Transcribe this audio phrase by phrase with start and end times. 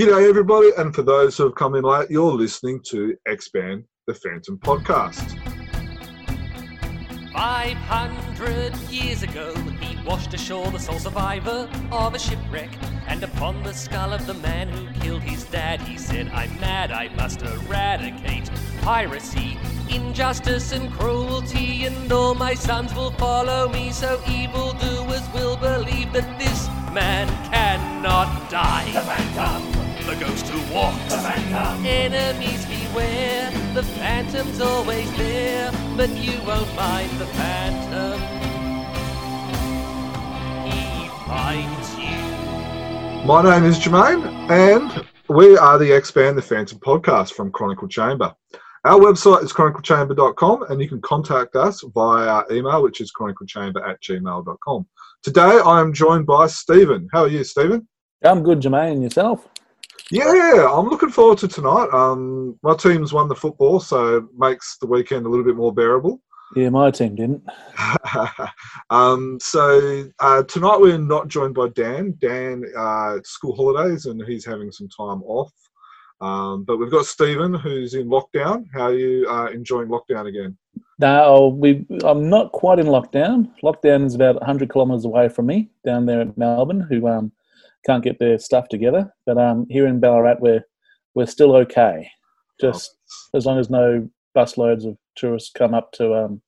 [0.00, 4.14] G'day, everybody, and for those who have come in late, you're listening to Expand the
[4.14, 5.36] Phantom podcast.
[7.34, 12.70] 500 years ago, he washed ashore the sole survivor of a shipwreck.
[13.08, 16.92] And upon the skull of the man who killed his dad, he said, I'm mad,
[16.92, 19.58] I must eradicate piracy,
[19.90, 21.84] injustice, and cruelty.
[21.84, 28.48] And all my sons will follow me, so evildoers will believe that this man cannot
[28.48, 29.59] die.
[30.20, 31.02] The to The ghost who walks.
[31.04, 38.20] the Phantom, Enemies beware, the phantom's always there, but you won't find the phantom.
[40.70, 43.26] He finds you.
[43.26, 48.34] My name is Jermaine, and we are the Expand the Phantom podcast from Chronicle Chamber.
[48.84, 53.88] Our website is chroniclechamber.com, and you can contact us via our email, which is chroniclechamber
[53.88, 54.86] at gmail.com.
[55.22, 57.08] Today, I am joined by Stephen.
[57.10, 57.88] How are you, Stephen?
[58.22, 58.92] I'm good, Jermaine.
[58.92, 59.48] And yourself?
[60.10, 61.88] Yeah, I'm looking forward to tonight.
[61.92, 65.72] Um, my team's won the football, so it makes the weekend a little bit more
[65.72, 66.20] bearable.
[66.56, 67.44] Yeah, my team didn't.
[68.90, 72.16] um, so uh, tonight we're not joined by Dan.
[72.18, 75.52] Dan, uh, school holidays, and he's having some time off.
[76.20, 78.66] Um, but we've got Stephen, who's in lockdown.
[78.74, 80.58] How are you uh, enjoying lockdown again?
[80.98, 81.86] No, we.
[82.04, 83.48] I'm not quite in lockdown.
[83.62, 87.32] Lockdown is about 100 kilometres away from me down there at Melbourne, who um,
[87.86, 89.12] can't get their stuff together.
[89.26, 90.64] But um, here in Ballarat, we're
[91.14, 92.10] we're still okay.
[92.60, 92.96] Just
[93.34, 96.42] as long as no busloads of tourists come up to um,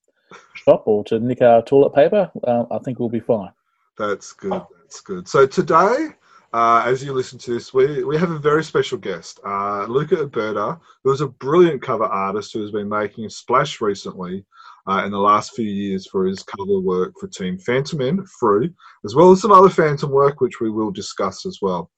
[0.54, 3.50] shop or to nick our toilet paper, uh, I think we'll be fine.
[3.98, 4.62] That's good.
[4.82, 5.26] That's good.
[5.26, 6.08] So today,
[6.52, 10.16] uh, as you listen to this, we, we have a very special guest, uh, Luca
[10.16, 14.44] Erbetta, who is a brilliant cover artist who has been making a splash recently
[14.88, 18.70] uh, in the last few years for his cover work for Team Phantom Men, Frew,
[19.04, 21.90] as well as some other Phantom work, which we will discuss as well.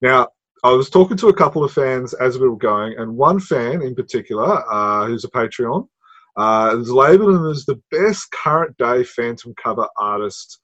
[0.00, 0.28] Now,
[0.64, 3.82] I was talking to a couple of fans as we were going, and one fan
[3.82, 5.88] in particular, uh, who's a Patreon,
[6.36, 10.58] uh, is labelled him as the best current day Phantom cover artist.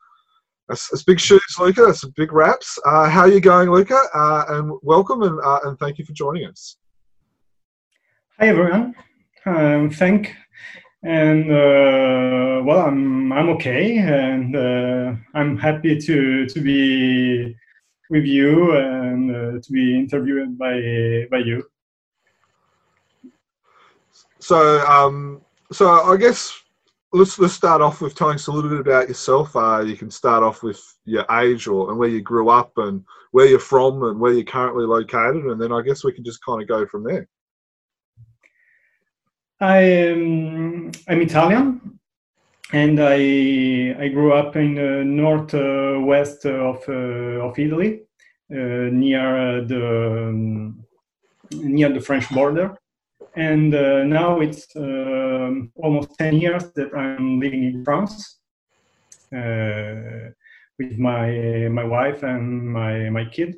[0.68, 1.82] That's, that's big shoes, Luca.
[1.86, 2.78] That's big raps.
[2.84, 4.00] Uh, how are you going, Luca?
[4.14, 6.76] Uh, and welcome, and, uh, and thank you for joining us.
[8.38, 8.94] Hi everyone.
[9.46, 10.36] Um, thank
[11.02, 17.56] and uh, well, I'm I'm okay, and uh, I'm happy to to be
[18.10, 21.64] with you and uh, to be interviewed by by you.
[24.40, 26.52] So, um, so I guess
[27.12, 29.54] let's let's start off with telling us a little bit about yourself.
[29.54, 33.04] Uh, you can start off with your age or and where you grew up and
[33.30, 36.44] where you're from and where you're currently located, and then I guess we can just
[36.44, 37.28] kind of go from there.
[39.60, 41.98] I am I'm Italian,
[42.72, 48.02] and I I grew up in the northwest of uh, of Italy,
[48.52, 50.84] uh, near the um,
[51.52, 52.76] near the French border,
[53.34, 58.38] and uh, now it's um almost ten years that I'm living in France
[59.34, 60.30] uh,
[60.78, 63.56] with my my wife and my my kid,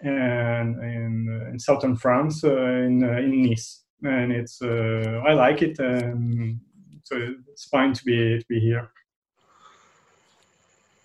[0.00, 5.78] and in, in southern France, uh, in in Nice and it's uh, I like it,
[5.78, 6.60] and
[7.04, 8.90] so it's fine to be to be here.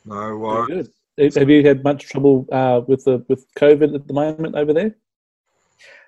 [0.05, 0.89] No worries.
[1.17, 1.35] good.
[1.35, 4.95] Have you had much trouble uh, with the with COVID at the moment over there?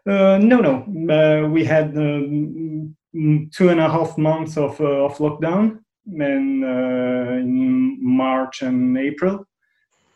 [0.06, 2.96] Uh, no, no, uh, we had um,
[3.52, 9.46] two and a half months of uh, of lockdown, and uh, in March and April,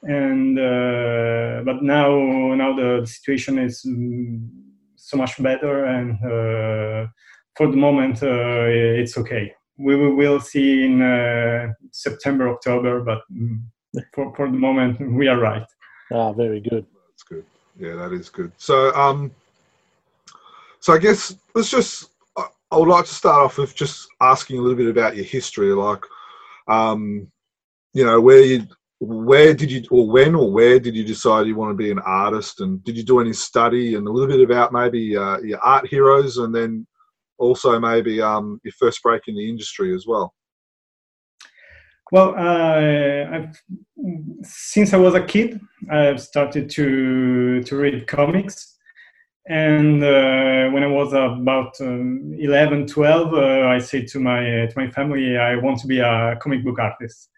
[0.04, 3.84] and uh, but now now the situation is.
[3.86, 4.48] mm,
[5.12, 7.02] so much better and uh,
[7.58, 9.46] for the moment uh, it's okay
[9.78, 13.60] we will we'll see in uh, september october but mm,
[14.14, 15.68] for, for the moment we are right
[16.12, 16.86] Ah, very good.
[17.08, 17.46] That's good.
[17.80, 18.52] Yeah, that is good.
[18.58, 19.32] So, um,
[20.80, 22.10] so I guess let's just.
[22.38, 25.26] I I would like to start off with just asking a little bit about your
[25.26, 26.04] history, like,
[26.70, 27.28] um,
[27.94, 28.66] you know, where you,
[29.04, 32.00] where did you, or when, or where did you decide you want to be an
[32.00, 35.58] artist, and did you do any study, and a little bit about maybe uh, your
[35.60, 36.86] art heroes, and then
[37.40, 40.36] also maybe um, your first break in the industry as well.
[42.12, 43.48] well uh,
[44.44, 45.60] since i was a kid
[45.90, 48.78] i've started to to read comics.
[49.48, 54.74] And uh, when i was about um, 11 12 uh, i said to my to
[54.76, 57.32] my family i want to be a comic book artist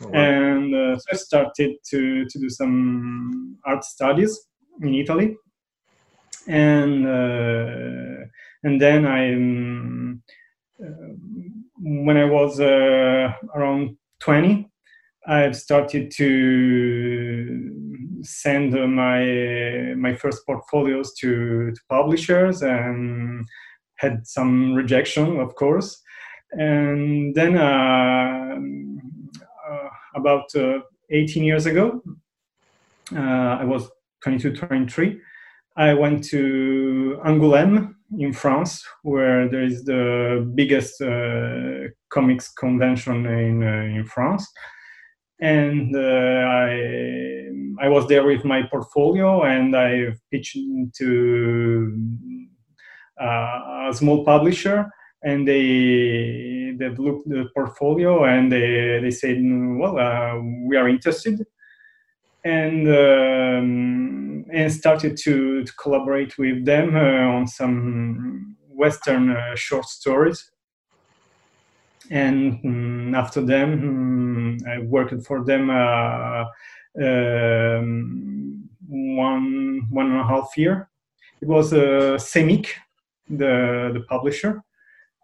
[0.00, 0.10] wow.
[0.12, 4.38] and uh, so I started to to do some art studies
[4.82, 5.36] in Italy,
[6.46, 8.24] and uh,
[8.62, 10.22] and then I um,
[10.82, 11.14] uh,
[11.78, 14.70] when I was uh, around twenty,
[15.26, 16.26] I've started to
[18.22, 23.44] send my my first portfolios to, to publishers and
[23.96, 26.02] had some rejection, of course.
[26.52, 28.56] And then uh,
[30.14, 30.80] about uh,
[31.10, 32.02] 18 years ago,
[33.14, 33.88] uh, I was
[34.22, 35.20] 22, 23.
[35.76, 43.62] I went to Angoulême in France, where there is the biggest uh, comics convention in
[43.62, 44.46] in France
[45.40, 47.48] and uh, I
[47.82, 50.58] I was there with my portfolio and I pitched
[50.98, 51.98] to
[53.20, 54.86] uh, a small publisher
[55.22, 59.38] and they they looked the portfolio and they they said
[59.78, 61.46] well uh, we are interested.
[62.42, 69.84] And um, and started to, to, collaborate with them uh, on some western uh, short
[69.84, 70.50] stories.
[72.10, 76.44] And um, after them um, I worked for them uh,
[76.98, 80.88] um, one one and a half year.
[81.40, 82.18] It was uh,
[83.30, 84.62] the the publisher,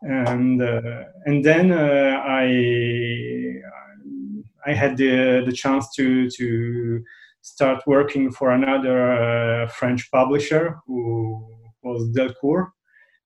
[0.02, 3.60] and uh, and then uh, I
[4.66, 7.02] I had the the chance to to
[7.42, 11.46] start working for another uh, French publisher who
[11.82, 12.68] was Delcourt,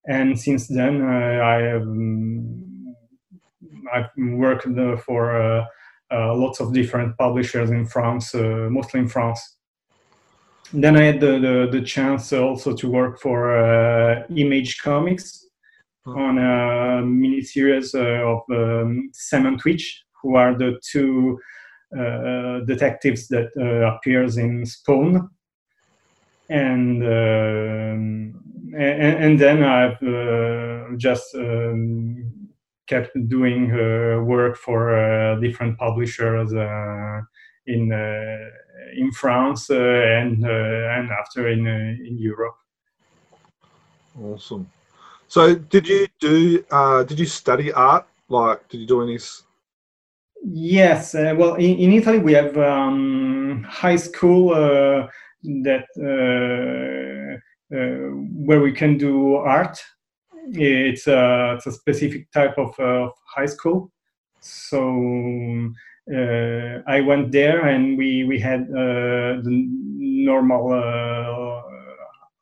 [0.06, 1.86] and since then uh, I have
[3.92, 4.66] I've worked
[5.04, 5.64] for uh,
[6.12, 9.56] uh, lots of different publishers in France, uh, mostly in France.
[10.72, 15.49] Then I had the, the, the chance also to work for Image Comics
[16.06, 21.38] on a mini series of um, Sam and Twitch, who are the two
[21.96, 25.28] uh, detectives that uh, appears in Spawn,
[26.48, 28.40] and um,
[28.76, 32.48] and, and, then I've uh, just um,
[32.86, 37.20] kept doing uh, work for uh, different publishers uh,
[37.66, 37.92] in
[38.96, 42.54] in France and and after in in Europe.
[44.16, 44.70] Awesome.
[45.30, 46.64] So, did you do?
[47.06, 48.06] did you study art?
[48.28, 49.18] Like, did you do any?
[50.42, 51.14] Yes.
[51.14, 55.86] well, in, in, Italy, we have um, high school that
[57.70, 59.78] where we can do art
[60.52, 63.92] it's a, it's a specific type of uh, high school.
[64.40, 65.70] So
[66.12, 69.66] uh, I went there and we, we had uh, the
[69.98, 71.59] normal uh,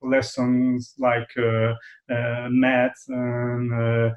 [0.09, 1.75] lessons like uh,
[2.13, 4.13] uh, math and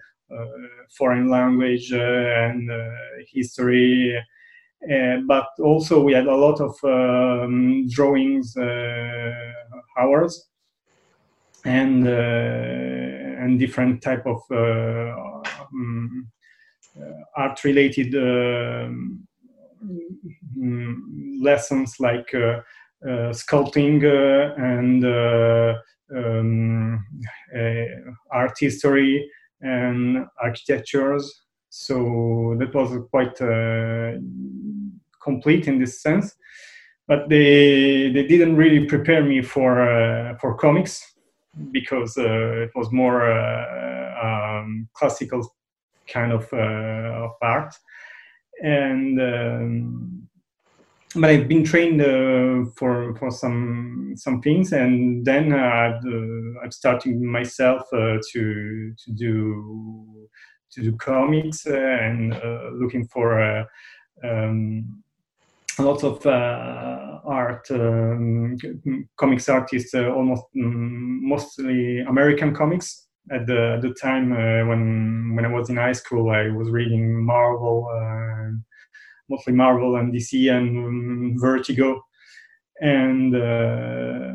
[0.98, 2.70] foreign language and
[3.28, 4.18] history.
[5.28, 8.56] but also we had a lot of um, drawings
[9.98, 10.50] hours
[11.66, 12.08] and
[13.42, 15.14] and different type of uh,
[15.74, 16.28] um,
[17.36, 19.28] art related um,
[21.42, 22.60] lessons like uh,
[23.04, 24.04] sculpting
[24.58, 25.04] and
[26.16, 27.06] um,
[28.32, 29.30] art history
[29.62, 31.44] and architectures.
[31.70, 34.20] So that was quite uh,
[35.24, 36.36] complete in this sense.
[37.08, 41.12] But they they didn't really prepare me for uh, for comics
[41.72, 45.54] because uh, it was more uh, um, classical
[46.08, 47.74] kind of, uh, of art.
[48.62, 50.28] And um,
[51.16, 56.74] but I've been trained uh, for for some some things, and then I've uh, I've
[56.74, 60.28] started myself uh, to to do
[60.72, 62.34] to do comics and
[62.80, 63.68] looking for
[64.24, 65.04] um,
[65.80, 68.58] lots of uh, art, um,
[69.18, 73.08] comics artists, uh, almost um, mostly American comics.
[73.32, 77.24] At the the time uh, when when I was in high school, I was reading
[77.24, 78.52] Marvel, uh,
[79.32, 81.90] mostly Marvel and DC and um, Vertigo,
[82.82, 84.34] and uh,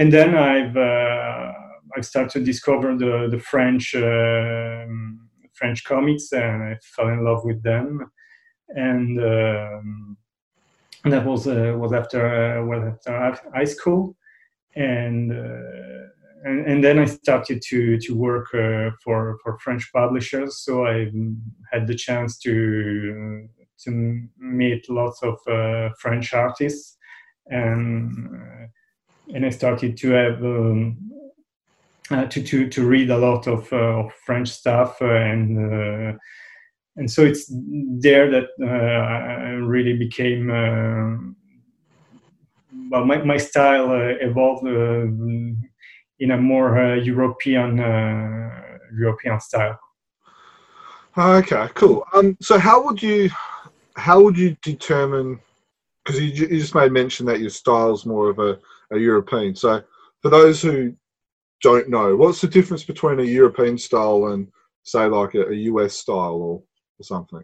[0.00, 1.52] and then I've uh,
[1.96, 7.44] I've started to discover the the French um, French comics, and I fell in love
[7.44, 8.10] with them,
[8.68, 10.16] and um,
[11.04, 14.16] that was uh, was after uh, well after high school,
[14.76, 16.06] and, uh,
[16.44, 20.58] and and then I started to to work uh, for for French publishers.
[20.64, 21.10] So I
[21.72, 23.48] had the chance to
[23.84, 26.96] to meet lots of uh, French artists,
[27.46, 28.10] and
[29.34, 30.42] and I started to have.
[30.42, 31.06] Um,
[32.12, 36.18] uh, to, to to read a lot of, of French stuff and
[36.96, 41.16] and so it's there that uh, I really became uh,
[42.90, 45.06] well my, my style uh, evolved uh,
[46.18, 47.78] in a more uh, European
[48.98, 49.78] European style.
[51.16, 52.04] Okay, cool.
[52.12, 53.30] Um, so how would you
[54.00, 55.38] how would you determine?
[56.04, 58.58] Because you, you just made mention that your style is more of a,
[58.90, 59.54] a European.
[59.54, 59.82] So
[60.22, 60.94] for those who
[61.62, 64.48] don't know, what's the difference between a European style and
[64.82, 66.62] say like a, a US style or,
[66.98, 67.42] or something?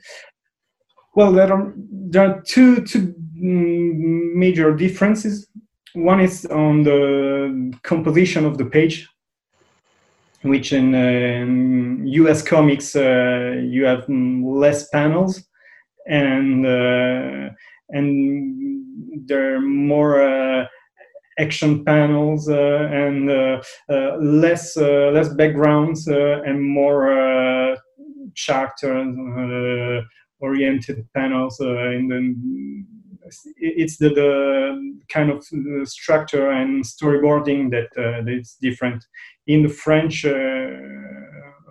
[1.14, 5.48] Well, there are there are two two mm, major differences.
[5.94, 9.08] One is on the composition of the page,
[10.42, 15.42] which in uh, US comics uh, you have less panels,
[16.06, 17.50] and uh,
[17.90, 20.66] and there are more uh,
[21.38, 23.60] action panels uh, and uh,
[24.20, 27.76] less less backgrounds and more
[28.46, 30.04] character
[30.40, 32.86] oriented panels in the
[33.56, 35.44] it's the, the kind of
[35.88, 39.04] structure and storyboarding that uh, that's different
[39.46, 40.68] in the French uh,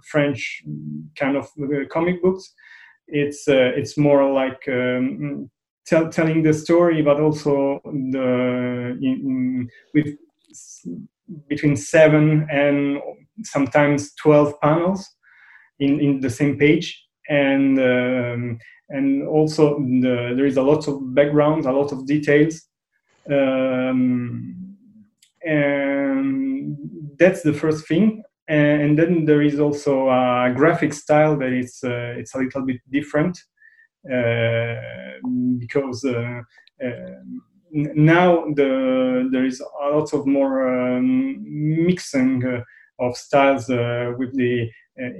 [0.04, 0.64] French
[1.16, 1.50] kind of
[1.90, 2.54] comic books.
[3.08, 5.50] It's it's more like um,
[5.86, 10.16] tell, telling the story, but also the in, with
[11.48, 13.00] between seven and
[13.44, 15.08] sometimes twelve panels
[15.80, 18.60] in in the same page and um,
[18.90, 22.62] and also the, there is a lot of backgrounds, a lot of details,
[23.32, 24.78] um,
[25.44, 26.78] and
[27.18, 28.24] that's the first thing.
[28.48, 32.62] And, and, then there is also a graphic style that is uh, it's a little
[32.62, 33.38] bit different
[34.12, 34.76] uh,
[35.58, 36.42] because uh,
[36.84, 36.90] uh,
[37.72, 41.44] now the there is a lot of more um,
[41.88, 42.44] mixing
[43.00, 44.70] of styles with the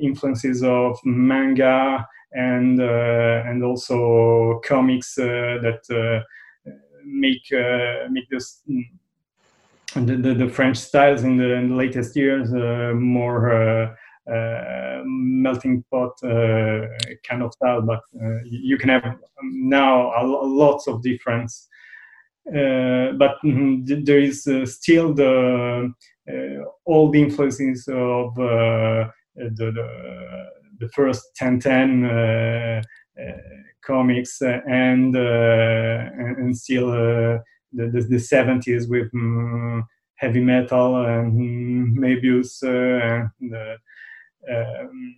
[0.02, 2.06] influences of manga
[2.36, 6.22] and uh, and also comics uh, that uh,
[7.06, 7.50] make
[8.12, 8.84] make this mm,
[9.96, 12.52] the, the, the, French styles in the, in the latest years
[12.94, 13.94] more
[14.28, 16.88] uh, melting pot uh,
[17.28, 21.68] kind of style, but uh, you can have now a, lots of difference.
[22.46, 25.94] but mm, there is still the
[26.86, 30.50] all the influences of the, the
[30.80, 32.82] the first 1010 uh,
[33.22, 33.32] uh,
[33.84, 36.90] comics uh, and, and still
[37.76, 43.30] the, the, the, 70s with um, heavy metal and Moebius and
[44.50, 45.16] um,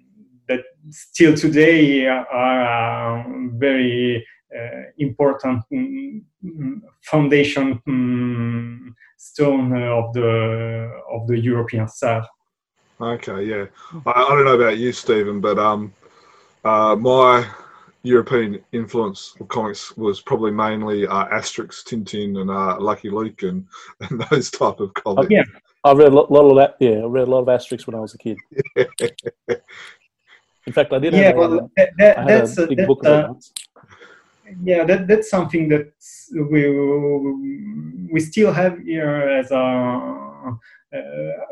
[0.47, 11.37] that still today are very uh, important um, foundation um, stone of the of the
[11.37, 12.27] European style.
[12.99, 13.65] Okay, yeah.
[14.05, 15.93] I, I, don't know about you, Stephen, but um,
[16.63, 17.45] uh, my
[18.07, 23.65] European influence of comics was probably mainly uh, Asterix, Tintin, and uh, Lucky Luke, and,
[24.01, 25.27] and those type of comics.
[25.27, 25.43] Oh, yeah,
[25.83, 26.75] I read a lot of that.
[26.79, 28.37] Yeah, I read a lot of Asterix when I was a kid.
[30.65, 31.13] In fact, I did.
[31.13, 33.53] Yeah, have, well, that, that, that's a big book of uh, once.
[34.63, 35.91] Yeah, that, that's something that
[36.49, 36.69] we
[38.11, 40.57] we still have here as a
[40.93, 40.99] uh,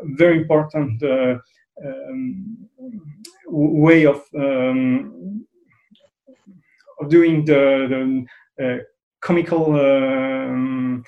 [0.02, 1.36] very important uh,
[1.84, 2.68] um,
[3.46, 5.46] way of um,
[7.00, 8.26] of doing the,
[8.58, 8.78] the uh,
[9.20, 11.04] comical um,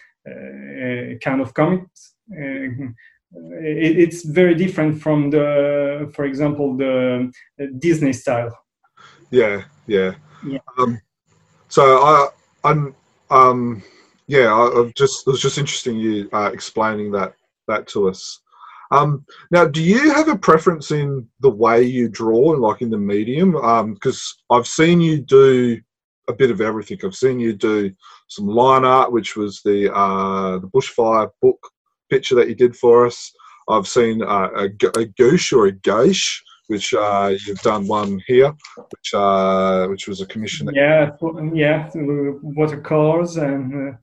[1.23, 2.14] kind of comics.
[2.30, 7.30] It, it's very different from the, for example, the
[7.78, 8.57] Disney style.
[9.30, 10.14] Yeah, yeah.
[10.47, 10.59] yeah.
[10.78, 11.00] Um,
[11.68, 12.28] so I,
[12.64, 12.95] I'm,
[13.30, 13.83] um,
[14.26, 17.35] yeah, I, I just it was just interesting you uh, explaining that
[17.66, 18.40] that to us.
[18.90, 22.90] Um, now, do you have a preference in the way you draw, and like in
[22.90, 23.52] the medium?
[23.52, 25.78] Because um, I've seen you do
[26.28, 26.99] a bit of everything.
[27.04, 27.92] I've seen you do
[28.28, 31.59] some line art, which was the uh, the bushfire book
[32.11, 33.33] picture that you did for us.
[33.68, 38.54] I've seen uh, a, a goosh or a gauche, which uh, you've done one here,
[38.76, 40.71] which uh, which was a commission.
[40.75, 41.11] yeah,
[41.54, 43.97] yeah, watercolors and, uh,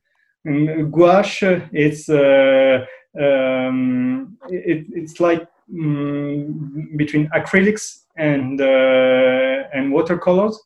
[0.45, 1.63] and gouache.
[1.71, 2.85] It's uh,
[3.19, 10.59] um, it, it's like um, between acrylics and uh, and watercolors.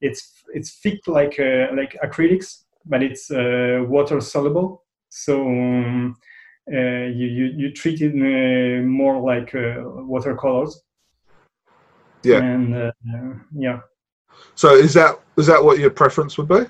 [0.00, 4.84] It's it's thick like uh, like acrylics, but it's uh, water soluble.
[5.10, 6.16] So um,
[6.72, 10.82] uh, you, you you treat it uh, more like uh, watercolors.
[12.22, 12.42] Yeah.
[12.42, 12.92] And
[13.56, 13.80] yeah.
[14.54, 16.66] So is that is that what your preference would be?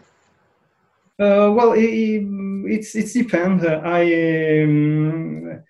[1.21, 2.23] Uh, well, it,
[2.71, 3.65] it's it's depends.
[3.65, 5.63] Uh, I um,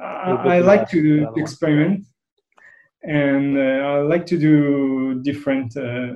[0.00, 2.06] I, I, like to, to experiment,
[3.02, 6.08] and uh, I like to do different uh,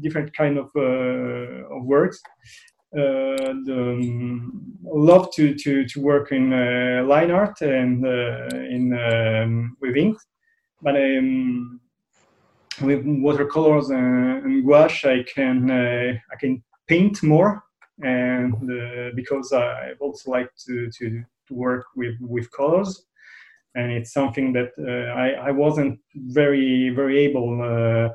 [0.00, 2.20] different kind of, uh, of works.
[2.94, 6.50] Uh, the, um, love to, to, to work in
[7.08, 10.18] line art and in um, with ink,
[10.82, 11.80] but um,
[12.82, 17.62] with watercolors and, and gouache, I can uh, I can paint more,
[18.02, 23.06] and uh, because I also like to, to to work with with colors,
[23.74, 27.62] and it's something that uh, I I wasn't very very able.
[27.62, 28.10] Uh,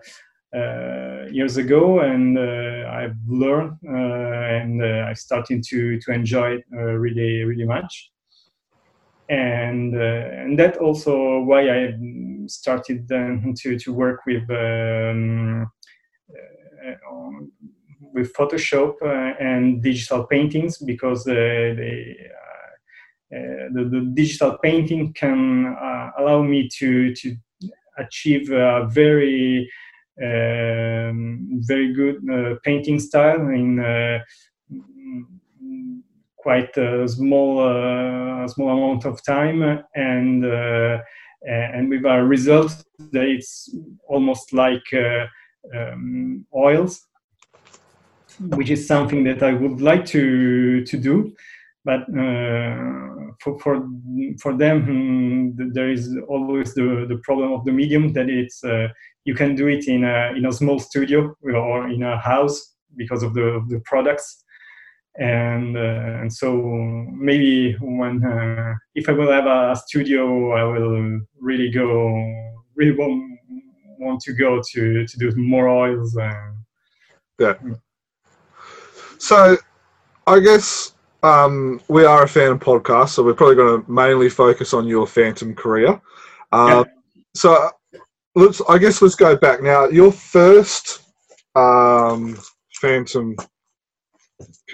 [0.55, 7.43] uh, years ago, and uh, I've learned and I started to to enjoy it really
[7.43, 8.11] really much
[9.29, 11.93] and uh, and that also why I
[12.47, 15.69] started then to to work with um,
[16.29, 16.93] uh,
[18.17, 22.17] with Photoshop uh, and digital paintings because they,
[23.29, 25.75] the, the, digital painting can
[26.17, 27.35] allow me to to
[27.97, 29.69] achieve a very
[30.23, 34.19] um, very good uh, painting style in uh,
[36.37, 39.83] quite a small uh, small amount of time.
[39.95, 40.99] And uh,
[41.45, 43.69] and with a result that it's
[44.07, 45.25] almost like uh,
[45.75, 47.05] um, oils
[48.39, 51.33] which is something that I would like to to do
[51.85, 53.87] but uh, for, for
[54.41, 58.87] for them hmm, there is always the, the problem of the medium that it's uh,
[59.25, 63.23] you can do it in a in a small studio or in a house because
[63.23, 64.43] of the, the products
[65.17, 66.53] and uh, and so
[67.11, 71.89] maybe when uh, if I will have a studio, I will really go
[72.75, 73.39] really want,
[73.99, 76.15] want to go to to do more oils.
[76.15, 76.57] And,
[77.39, 77.53] yeah.
[79.19, 79.57] So,
[80.25, 80.93] I guess
[81.23, 85.07] um, we are a fan podcast, so we're probably going to mainly focus on your
[85.07, 85.99] Phantom career.
[86.53, 86.83] Yeah.
[87.35, 87.69] So,
[88.35, 88.61] let's.
[88.69, 89.85] I guess let's go back now.
[89.85, 91.01] Your first
[91.55, 92.37] um,
[92.81, 93.35] Phantom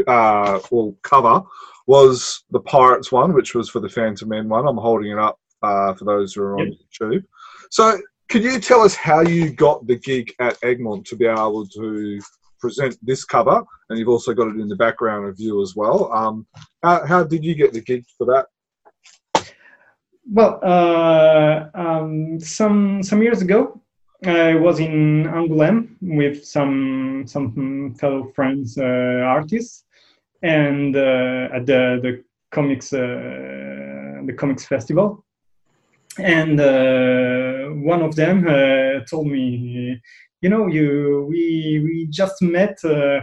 [0.08, 1.44] uh, well, cover
[1.88, 4.68] was the Pirates one, which was for the Fantomen one.
[4.68, 6.78] I'm holding it up uh, for those who are on yep.
[7.02, 7.24] YouTube.
[7.70, 11.68] So, could you tell us how you got the gig at Egmont to be able
[11.68, 12.22] to
[12.64, 13.58] present this cover?
[13.88, 15.98] And you've also got it in the background of you as well.
[16.20, 16.36] Um,
[16.86, 18.46] how, how did you get the gig for that?
[20.38, 23.60] Well, uh, um, some some years ago,
[24.26, 25.82] I was in Angoulême
[26.20, 29.84] with some some fellow friends, uh, artists,
[30.42, 32.12] and uh, at the the
[32.56, 35.08] comics uh, the comics festival.
[36.18, 36.58] And
[37.92, 38.38] one of them
[39.12, 40.00] told me,
[40.44, 43.22] you know, you we we just met uh,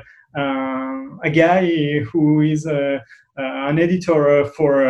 [1.22, 2.98] a guy who is uh,
[3.38, 4.82] uh, an editor for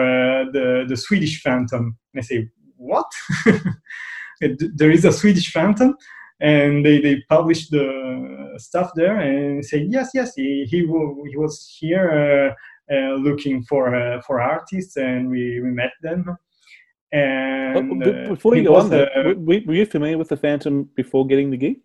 [0.53, 1.97] the the Swedish Phantom.
[2.15, 3.11] And I say, what?
[4.41, 5.97] there is a Swedish Phantom,
[6.41, 10.79] and they, they published the stuff there and say yes, yes, he he,
[11.31, 12.57] he was here
[12.91, 16.37] uh, uh, looking for uh, for artists, and we, we met them.
[17.13, 21.27] And uh, before you go on, there, were, were you familiar with the Phantom before
[21.27, 21.81] getting the gig?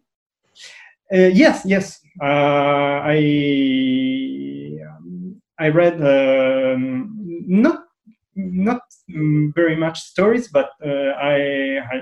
[1.14, 2.00] Uh, yes, yes.
[2.22, 3.18] Uh, I
[4.88, 7.16] um, I read um,
[7.48, 7.84] not
[8.36, 8.82] not
[9.56, 12.02] very much stories, but I, I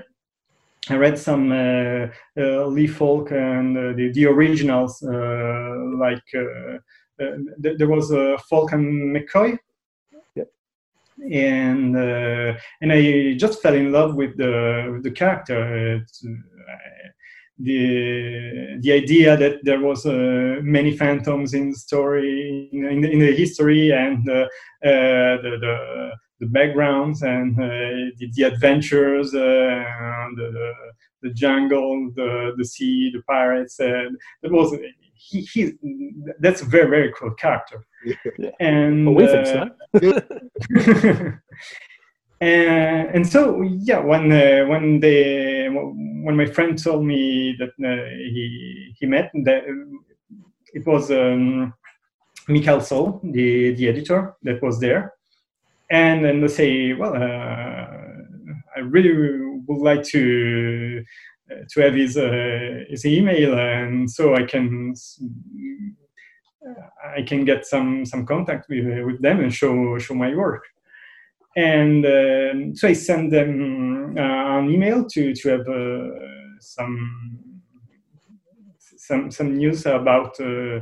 [0.90, 6.78] I read some uh, uh, Lee Falk and uh, the, the originals, uh, like uh,
[7.24, 9.58] uh, th- there was uh, Falk and McCoy,
[10.36, 10.50] yep.
[11.32, 16.02] and and I just fell in love with the with the character.
[17.60, 23.20] The the idea that there was uh, many phantoms in the story in, in, in
[23.20, 24.44] the history and uh,
[24.84, 27.68] uh, the, the the backgrounds and uh,
[28.18, 29.40] the, the, adventures, uh,
[30.36, 30.74] the, the,
[31.22, 33.80] the jungle, the the sea, the pirates.
[33.80, 34.76] And that was
[35.14, 35.74] he, he.
[36.40, 37.86] That's a very very cool character.
[38.06, 38.50] Yeah.
[38.60, 41.32] And well, we think so.
[42.42, 48.10] and, and so yeah, when uh, when they when my friend told me that uh,
[48.34, 49.64] he he met that
[50.74, 51.74] it was um,
[52.48, 55.14] Mikael Sol, the the editor that was there,
[55.90, 57.88] and then they say, well, uh,
[58.76, 61.04] I really would like to
[61.52, 64.96] uh, to have his uh, his email, and so I can
[67.16, 70.64] I can get some some contact with with them and show show my work.
[71.56, 77.54] And um, so I sent them uh, an email to to have uh, some
[78.98, 80.80] some some news about uh,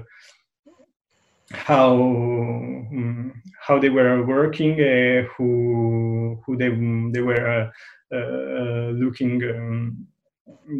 [1.51, 6.69] how um, how they were working, uh, who who they
[7.13, 7.71] they were
[8.11, 10.07] uh, uh, looking um,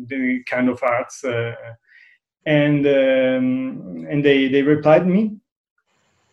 [0.08, 1.24] the kind of arts,
[2.46, 5.36] and um, and they they replied me,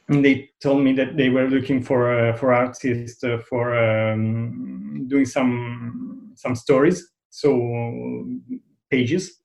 [0.09, 6.33] and they told me that they were looking for for artists for um, doing some
[6.35, 8.25] some stories, so
[8.91, 9.41] pages.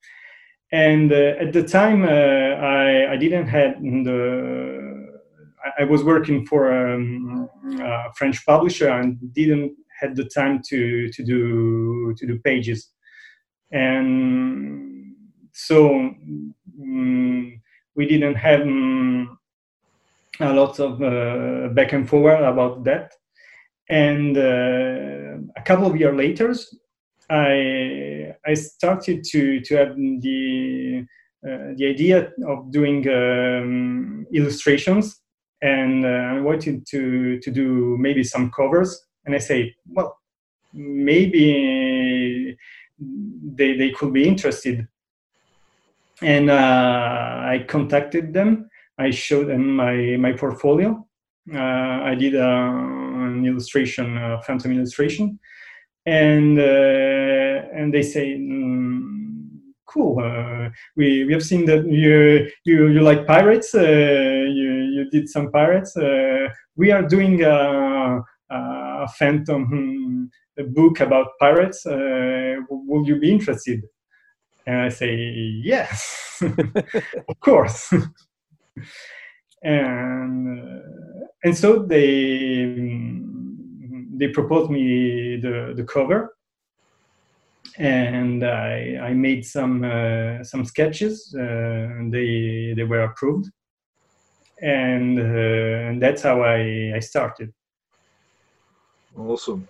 [0.72, 5.10] And uh, at the time uh, I, I didn't had the
[5.64, 7.50] I, I was working for um,
[7.80, 12.90] a French publisher and didn't had the time to to do to do pages.
[13.72, 15.16] And
[15.52, 15.96] so
[16.82, 17.62] um,
[17.96, 19.38] we didn't have um,
[20.40, 23.14] a lot of uh, back and forward about that
[23.90, 26.54] and uh, a couple of years later
[27.30, 31.06] I I started to to have the
[31.46, 35.22] uh, the idea of doing um, illustrations,
[35.62, 39.06] and uh, I wanted to to do maybe some covers.
[39.26, 40.18] And I say, well,
[40.74, 42.58] maybe
[43.00, 44.88] they they could be interested.
[46.22, 48.70] And uh, I contacted them.
[48.98, 51.06] I showed them my my portfolio.
[51.54, 55.40] Uh, I did uh, an illustration, a phantom illustration,
[56.06, 59.02] and uh, and they say mm,
[59.86, 65.10] cool uh, we we have seen that you you you like pirates uh, you you
[65.12, 65.96] did some pirates.
[66.76, 70.24] We are doing a, a phantom hmm,
[70.58, 71.86] a book about pirates.
[71.86, 73.82] Will you be interested?
[74.66, 76.42] And i say yes
[77.28, 77.94] of course
[79.64, 80.82] and
[81.44, 83.22] and so they
[84.16, 86.34] they proposed me the, the cover
[87.78, 91.36] and I, I made some uh, some sketches.
[91.36, 93.50] Uh, they they were approved,
[94.62, 97.52] and, uh, and that's how I, I started.
[99.18, 99.68] Awesome,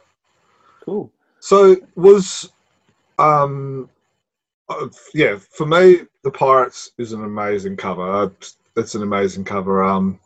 [0.84, 1.12] cool.
[1.40, 2.52] So was
[3.20, 3.90] um
[4.70, 8.32] uh, yeah for me the Pirates is an amazing cover.
[8.76, 9.84] It's an amazing cover.
[9.84, 10.20] Um,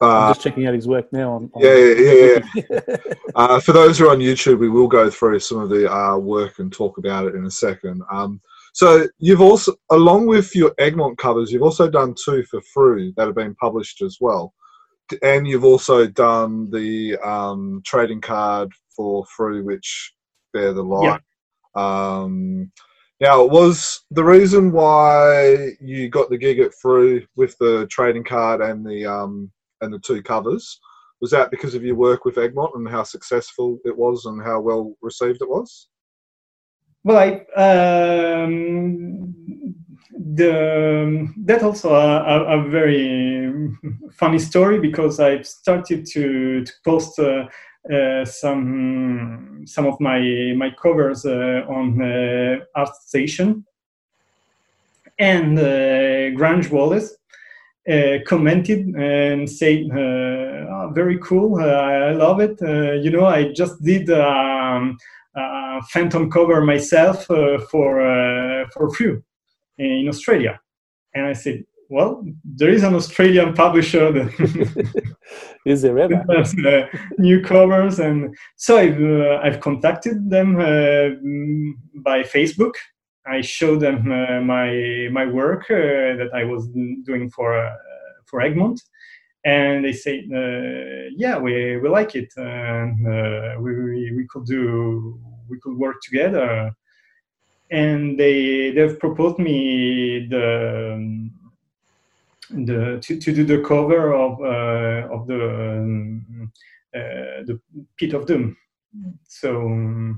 [0.00, 1.32] uh, just checking out his work now.
[1.34, 2.38] On, on yeah, yeah,
[2.70, 2.96] yeah.
[3.34, 6.16] uh, for those who are on YouTube, we will go through some of the uh,
[6.16, 8.02] work and talk about it in a second.
[8.10, 8.40] Um,
[8.74, 13.26] so you've also, along with your Egmont covers, you've also done two for Frew that
[13.26, 14.52] have been published as well,
[15.22, 20.12] and you've also done the um, trading card for Frew, which
[20.52, 21.20] bear the light.
[21.76, 22.20] Yeah.
[22.20, 22.72] Um,
[23.20, 28.60] now, was the reason why you got the gig at Frew with the trading card
[28.60, 29.50] and the um,
[29.80, 30.78] and the two covers.
[31.20, 34.60] Was that because of your work with Egmont and how successful it was and how
[34.60, 35.88] well received it was?
[37.02, 39.34] Well, I um,
[40.16, 43.52] the that also a, a, very
[44.12, 47.46] funny story because I started to to post uh,
[48.24, 50.20] some some of my
[50.56, 53.64] my covers uh, on uh, ArtStation
[55.18, 57.16] and uh, Grange Wallace
[57.90, 62.60] uh, commented and said, uh, oh, "Very cool, uh, I love it."
[63.02, 64.96] you know, I just did um,
[65.34, 67.58] a Phantom cover myself for
[68.72, 69.22] for Frew
[69.78, 70.60] in Australia,
[71.14, 75.14] and I said, well, there is an Australian publisher that
[75.64, 76.86] is there ever has, uh,
[77.18, 81.16] new covers, and so I've uh, I've contacted them uh,
[82.02, 82.74] by Facebook,
[83.28, 86.66] I showed them uh, my my work uh, that I was
[87.04, 87.74] doing for uh,
[88.26, 88.80] for Egmont,
[89.44, 90.24] and they say,
[91.16, 96.72] "Yeah, we, we like it, and we, we we could do we could work together."
[97.70, 101.30] And they they've proposed me the um,
[102.50, 106.52] the to, to do the cover of uh, of the um,
[106.94, 107.60] uh, the
[107.96, 108.56] pit of doom.
[109.24, 110.16] So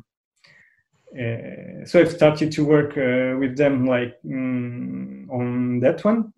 [1.18, 6.32] uh, so I've started to work uh, with them like mm, on that one,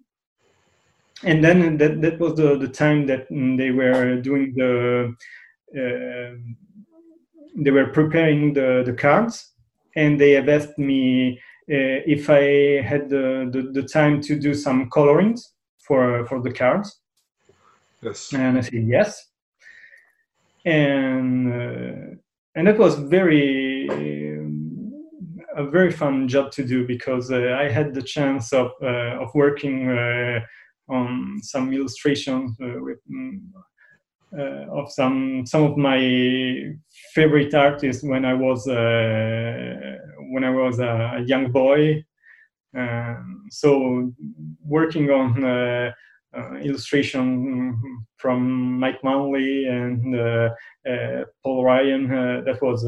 [1.25, 5.15] and then that that was the the time that they were doing the
[5.77, 6.37] uh,
[7.57, 9.53] they were preparing the the cards,
[9.95, 11.39] and they have asked me
[11.71, 15.52] uh, if I had the, the, the time to do some colorings
[15.87, 17.01] for for the cards.
[18.01, 19.31] Yes, and I said yes,
[20.65, 22.17] and uh,
[22.55, 23.89] and that was very
[25.57, 29.35] a very fun job to do because uh, I had the chance of uh, of
[29.35, 30.41] working uh,
[30.89, 32.99] on some illustrations with.
[34.35, 36.01] Uh, of some some of my
[37.13, 39.99] favorite artists when I was uh,
[40.31, 42.03] when I was a young boy.
[42.77, 44.13] Um, so
[44.65, 45.93] working on uh,
[46.63, 50.15] illustration from Mike Manley and
[51.43, 52.09] Paul Ryan,
[52.45, 52.85] that was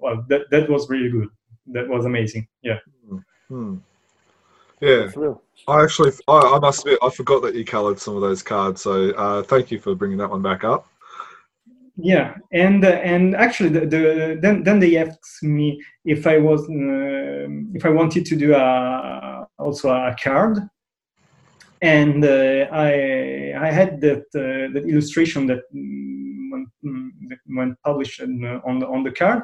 [0.00, 1.28] well that that was really good
[1.68, 2.46] that was amazing.
[2.62, 2.78] Yeah.
[3.48, 3.76] Hmm.
[4.80, 5.10] Yeah.
[5.68, 8.82] I actually, I, I, must admit, I forgot that you coloured some of those cards.
[8.82, 10.88] So uh, thank you for bringing that one back up.
[11.96, 16.62] Yeah, and uh, and actually, the, the then then they asked me if I was
[16.62, 20.58] uh, if I wanted to do a also a card,
[21.82, 26.66] and uh, I I had that uh, that illustration that when,
[27.46, 29.42] when published on the on the card.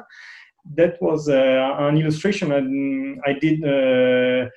[0.75, 4.49] That was uh, an illustration I, I did uh,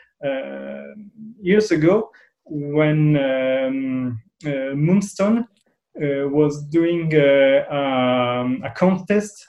[1.41, 2.11] years ago
[2.45, 5.62] when um, Moonstone uh,
[5.95, 9.49] was doing uh, um, a contest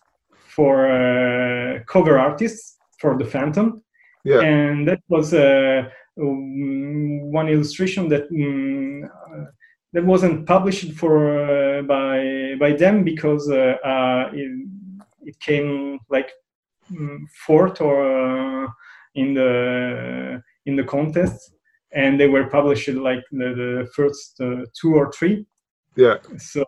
[0.56, 3.82] for uh, cover artists for the Phantom,
[4.24, 4.42] Yeah.
[4.42, 9.10] and that was um, one illustration that um,
[9.94, 13.80] that wasn't published for by by them because it,
[15.26, 16.30] it came like
[16.92, 18.68] mm, fourth or
[19.16, 21.52] in the in the contest.
[21.96, 25.46] And they were published like the, the first uh, two or three
[25.96, 26.18] Yeah.
[26.38, 26.66] so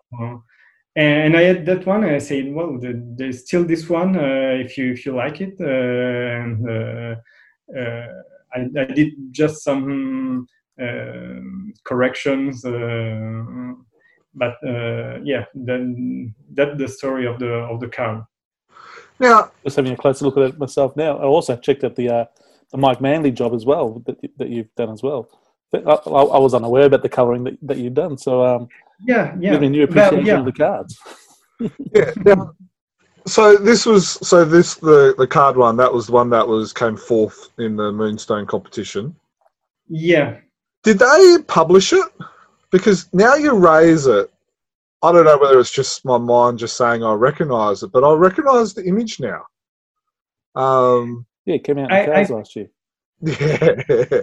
[0.94, 4.64] and i had that one and i said well the, there's still this one uh,
[4.64, 7.14] if you if you like it uh, and uh,
[7.78, 8.06] uh,
[8.54, 10.46] I, I did just some
[10.80, 13.72] um corrections uh,
[14.34, 18.22] but uh, yeah then that's the story of the of the card
[19.18, 21.16] Now, Just having a closer look at it myself now.
[21.18, 22.24] I also checked out the uh,
[22.70, 25.28] the Mike Manley job as well that that you've done as well.
[25.72, 28.16] But I, I I was unaware about the colouring that, that you'd done.
[28.18, 28.68] So um,
[29.04, 30.38] yeah yeah give me a new Well, appreciation yeah.
[30.38, 30.98] of the cards.
[31.94, 32.12] yeah.
[32.24, 32.52] Now,
[33.26, 36.72] so this was so this the the card one that was the one that was
[36.72, 39.14] came fourth in the Moonstone competition.
[39.88, 40.38] yeah
[40.84, 42.06] Did they publish it?
[42.70, 44.30] Because now you raise it.
[45.02, 48.12] I don't know whether it's just my mind just saying I recognise it, but I
[48.12, 49.42] recognise the image now.
[50.54, 52.68] Um, Yeah, it came out in I- cards I- last year.
[53.22, 54.22] yeah.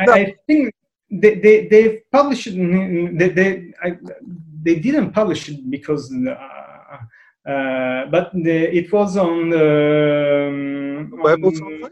[0.00, 0.12] I, No.
[0.14, 0.74] I think
[1.20, 3.98] they they they've published They they I,
[4.64, 10.48] they didn't publish it because, uh, uh, but the, it was on the
[11.12, 11.90] um, Web or on.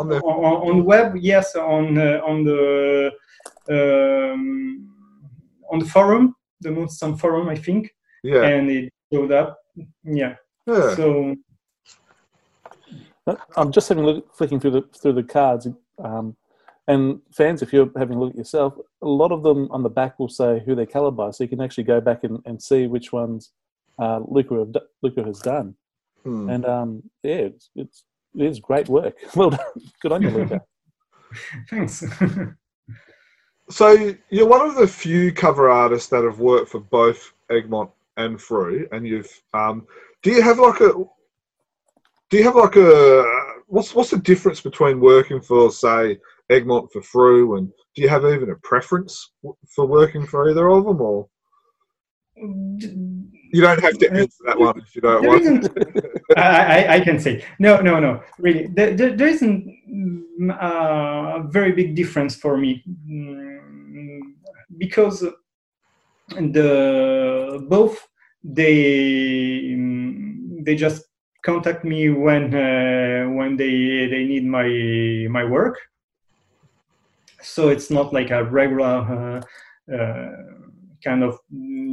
[0.00, 1.16] On the on, on web.
[1.16, 3.10] Yes, on uh, on the
[3.68, 4.88] um,
[5.72, 7.92] on the forum, the Moonstone forum, I think,
[8.22, 9.58] yeah, and it showed up.
[10.04, 10.36] Yeah.
[10.68, 10.94] yeah.
[10.94, 11.34] So
[13.56, 15.66] I'm just having a look, flicking through the through the cards,
[15.98, 16.36] um,
[16.88, 19.90] and fans, if you're having a look at yourself, a lot of them on the
[19.90, 22.60] back will say who they're coloured by, so you can actually go back and, and
[22.60, 23.50] see which ones
[23.98, 25.74] uh, Luca have, Luca has done.
[26.24, 26.48] Hmm.
[26.48, 29.16] And um, yeah, it's, it's it is great work.
[29.36, 29.60] Well done,
[30.00, 30.62] good on you, Luca.
[31.70, 32.02] thanks.
[33.70, 38.40] So you're one of the few cover artists that have worked for both Egmont and
[38.40, 39.30] Frew, and you've.
[39.52, 39.86] Um,
[40.22, 40.94] do you have like a?
[42.30, 43.24] Do you have like a?
[43.66, 46.18] What's what's the difference between working for say
[46.50, 49.32] Egmont for Frew, and do you have even a preference
[49.74, 51.28] for working for either of them, or
[52.40, 56.16] you don't have to answer that one if you don't There want?
[56.36, 58.22] I, I, can say no, no, no.
[58.38, 64.20] Really, there, there, there isn't mm, a very big difference for me mm,
[64.76, 65.24] because
[66.30, 68.06] the both
[68.44, 71.04] they mm, they just
[71.42, 74.68] contact me when uh, when they they need my
[75.30, 75.78] my work.
[77.48, 79.42] So it's not like a regular.
[79.88, 80.28] Uh, uh,
[81.04, 81.38] kind of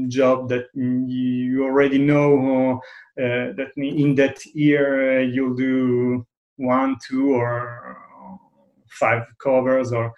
[0.08, 2.82] job that you already know
[3.22, 6.26] uh, that in that year you'll do
[6.58, 7.98] one, two, or
[8.90, 10.12] five covers, or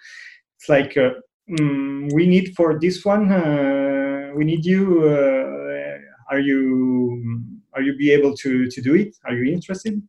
[0.56, 1.10] it's like uh,
[1.50, 3.30] mm, we need for this one.
[3.30, 5.04] Uh, we need you.
[5.04, 5.98] Uh,
[6.30, 9.16] are you are you be able to to do it?
[9.24, 10.00] Are you interested?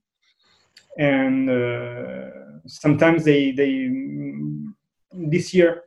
[0.97, 1.49] And
[2.67, 3.89] sometimes they they
[5.11, 5.83] this year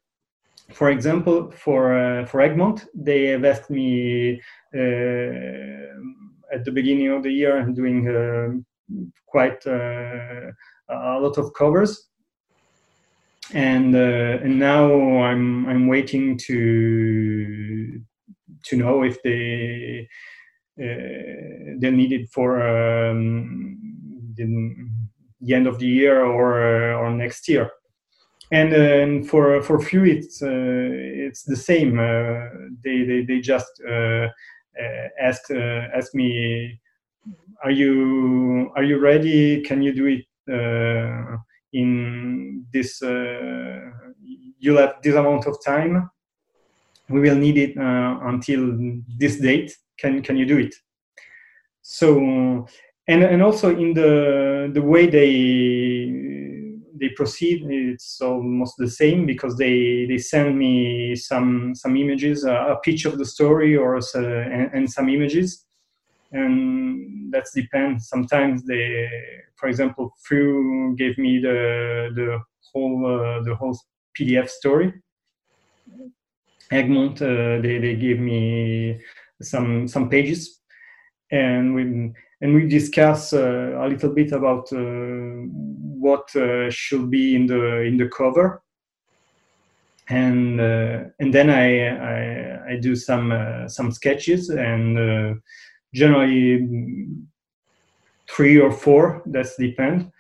[0.72, 4.40] for example, for uh, for Egmont, they have asked me
[4.74, 4.78] uh,
[6.52, 8.48] at the beginning of the year doing uh,
[9.26, 10.50] quite uh,
[10.88, 12.08] a lot of covers,
[13.52, 18.00] and uh, and now I'm I'm waiting to
[18.64, 20.08] to know if they
[20.80, 23.78] uh, they need it for um,
[24.34, 24.86] the,
[25.40, 27.70] the end of the year or or next year
[28.52, 30.46] and, uh, and for for Frew it's uh,
[31.26, 31.98] it's the same.
[31.98, 32.48] Uh,
[32.84, 34.28] they, they they just uh,
[35.18, 36.78] ask ask me,
[37.64, 39.62] are you are you ready?
[39.62, 40.26] Can you do it
[41.72, 43.00] in this?
[43.00, 46.10] You'll have this amount of time.
[47.08, 48.78] We will need it uh, until
[49.18, 49.72] this date.
[49.96, 50.74] Can can you do it?
[51.80, 52.66] So
[53.08, 55.91] and and also in the the way they
[57.02, 62.74] they proceed it's almost the same because they they send me some some images uh,
[62.74, 64.00] a pitch of the story or uh,
[64.56, 65.66] and, and some images
[66.32, 68.08] and that's depends.
[68.08, 69.08] Sometimes they,
[69.56, 72.40] for example, Frew gave me the the
[72.72, 73.78] whole uh, the whole
[74.18, 74.92] PDF story.
[76.70, 79.00] Egmont, uh, they they gave me
[79.42, 80.60] some some pages,
[81.30, 87.36] and we and we discuss uh, a little bit about uh, what uh, should be
[87.36, 88.62] in the in the cover.
[90.08, 95.34] And uh, and then I, I, I do some uh, some sketches and uh,
[95.94, 96.66] generally
[98.28, 100.10] three or four that's depend.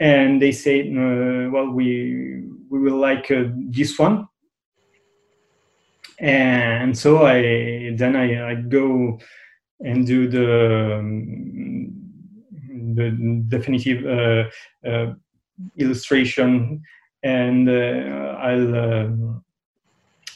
[0.00, 4.26] And they say well we we will like this one.
[6.18, 9.18] And so I then I, I go
[9.80, 11.94] and do the um,
[12.94, 13.10] the
[13.48, 14.50] definitive
[14.86, 15.14] uh,
[15.76, 16.82] illustration.
[17.22, 19.08] And uh, I'll uh,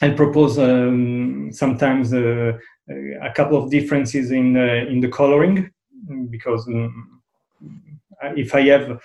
[0.01, 2.53] I'll propose um, sometimes uh,
[3.21, 5.71] a couple of differences in in the coloring.
[6.29, 7.21] Because um,
[8.35, 8.99] if I have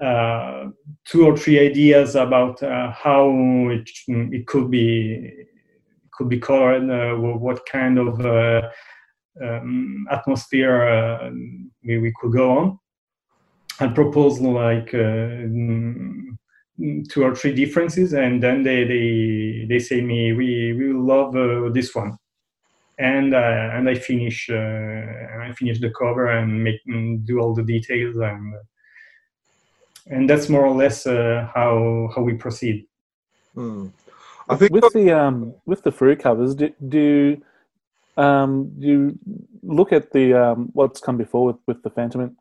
[0.00, 0.70] uh,
[1.04, 3.28] two or three ideas about uh, how
[3.68, 5.46] it, it could be
[6.12, 8.18] could be colored, uh, what kind of
[9.42, 11.30] um, atmosphere uh,
[11.84, 12.78] we, we could go on.
[13.80, 14.94] I propose like
[17.10, 21.68] two or three differences and then they they they say me we we love uh,
[21.72, 22.16] this one
[22.98, 27.54] and uh, and i finish uh, i finish the cover and make and do all
[27.54, 28.54] the details and
[30.06, 32.86] and that's more or less uh, how how we proceed
[33.56, 33.90] mm.
[34.48, 37.36] i think with the um with the Frew covers do, do
[38.20, 39.18] um you
[39.62, 42.36] look at the um what's come before with, with the phantom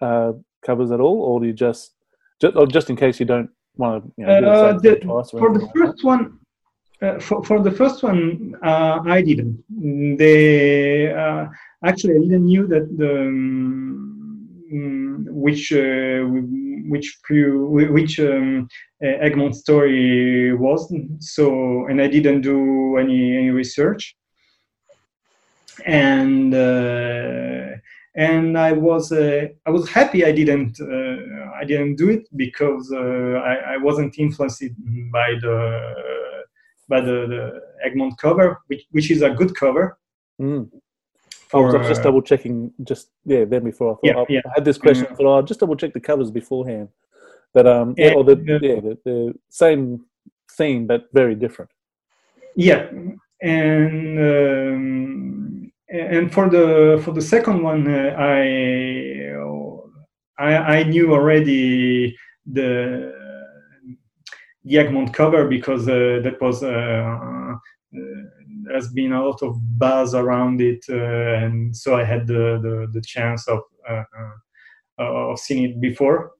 [0.00, 0.32] uh,
[0.66, 1.94] covers at all or do you just
[2.40, 4.94] just, or just in case you don't want to you know, uh, the,
[5.42, 6.38] for the first one
[7.00, 9.56] uh, for, for the first one uh, i didn't.
[10.18, 11.46] They uh,
[11.84, 16.22] actually i didn't knew that the um, which uh,
[16.92, 17.18] which
[17.96, 18.68] which um,
[19.02, 24.16] egmont story was so and i didn't do any any research
[25.86, 27.76] and uh,
[28.14, 32.92] and I was uh, I was happy I didn't uh, I didn't do it because
[32.92, 34.62] uh, I, I, wasn't influenced
[35.12, 35.54] by the
[36.88, 39.98] by the, the Egmont cover, which which is a good cover.
[40.40, 40.70] Mm.
[41.48, 44.40] For, I was just double checking, just yeah, then before I thought yeah, I, yeah.
[44.46, 45.06] I had this question.
[45.10, 46.88] I thought oh, I'll just double check the covers beforehand.
[47.54, 50.04] But um, yeah, or the, yeah, the, the same
[50.52, 51.70] theme but very different.
[52.54, 52.90] Yeah,
[53.40, 55.57] and um,
[55.90, 59.32] and for the for the second one, uh, I,
[60.38, 63.14] I, I knew already the
[64.64, 67.54] the Egmont cover because uh, that was uh,
[68.72, 73.00] has been a lot of buzz around it, and so I had the the, the
[73.00, 73.60] chance of
[74.98, 76.32] of seeing it before,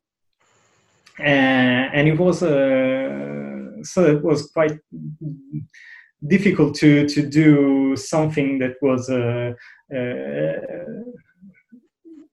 [1.18, 4.78] and, and it was so it was quite
[6.26, 9.52] difficult to to do something that was uh,
[9.94, 11.04] uh,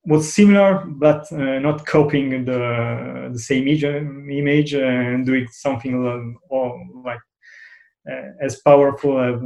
[0.06, 6.04] was similar but uh, not copying the the same image, image and doing something
[7.04, 7.20] like
[8.10, 9.42] uh, as powerful as,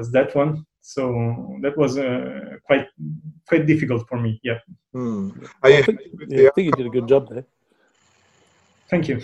[0.00, 0.64] as, that one.
[0.80, 2.86] So that was uh, quite
[3.46, 4.40] quite difficult for me.
[4.42, 4.58] Yeah.
[4.92, 5.30] Hmm.
[5.62, 7.44] I, think, yeah, I think you did a good job there.
[8.88, 9.20] Thank you.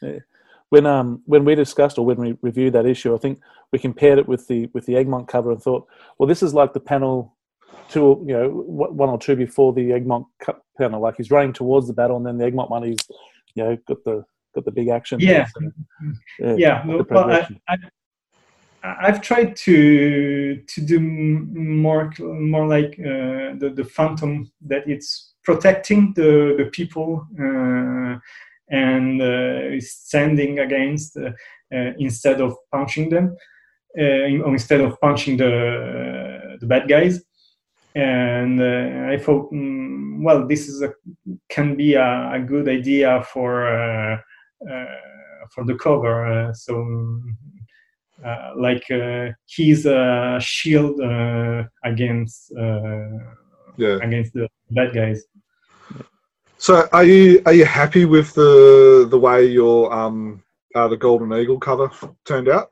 [0.70, 3.40] when um when we discussed or when we reviewed that issue, I think
[3.72, 5.86] we compared it with the with the Egmont cover and thought,
[6.18, 7.36] well, this is like the panel
[7.88, 10.26] two, you know, one or two before the Egmont
[10.76, 11.00] panel.
[11.00, 12.98] Like he's running towards the battle, and then the Egmont one, he's
[13.54, 15.20] you know got the got the big action.
[15.20, 15.72] Yeah, so,
[16.40, 16.54] yeah.
[16.56, 16.86] yeah.
[16.86, 17.76] Well, I, I,
[18.82, 26.12] I've tried to to do more more like uh, the the phantom that it's protecting
[26.14, 28.18] the the people uh,
[28.70, 31.30] and uh, standing against uh,
[31.74, 33.36] uh, instead of punching them,
[33.96, 37.22] instead of punching the the bad guys.
[37.94, 40.92] And I thought, mm, well, this is a
[41.48, 44.22] can be a, a good idea for
[45.54, 46.52] for the cover.
[46.54, 47.20] so.
[48.24, 52.52] Uh, like uh, he's a shield uh, against
[53.76, 53.98] yeah.
[54.02, 55.24] against the bad guys.
[56.60, 60.42] So, are you are you happy with the the way your um
[60.74, 61.90] uh, the Golden Eagle cover
[62.24, 62.70] turned out?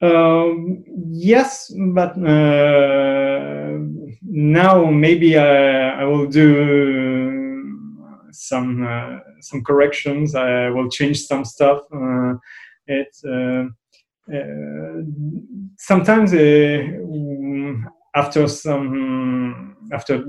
[0.00, 3.78] Um, yes, but uh,
[4.22, 7.98] now maybe I, I will do
[8.30, 10.34] some uh, some corrections.
[10.34, 11.80] I will change some stuff.
[11.92, 12.34] Uh,
[12.86, 13.64] it uh,
[14.34, 15.02] uh,
[15.76, 16.78] sometimes uh,
[18.14, 20.24] after some after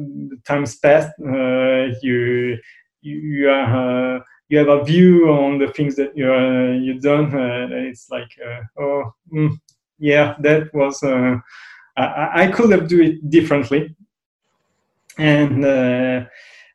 [0.46, 2.58] times passed, uh, you
[3.02, 4.20] you are, uh,
[4.50, 7.32] you have a view on the things that you uh, you done.
[7.72, 8.30] it's like
[8.80, 9.52] oh mm,
[9.98, 11.42] yeah, that was I,
[12.44, 13.96] I could have do it differently,
[15.18, 15.64] and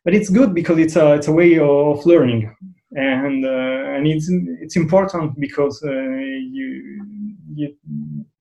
[0.05, 2.55] but it's good because it's a it's a way of learning
[2.95, 4.29] and uh, and it's
[4.61, 7.03] it's important because uh, you
[7.55, 7.77] you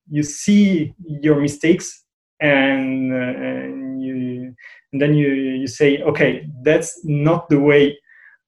[0.10, 2.03] you see your mistakes
[2.44, 4.54] and, uh, and you
[4.92, 7.98] and then you you say okay that's not the way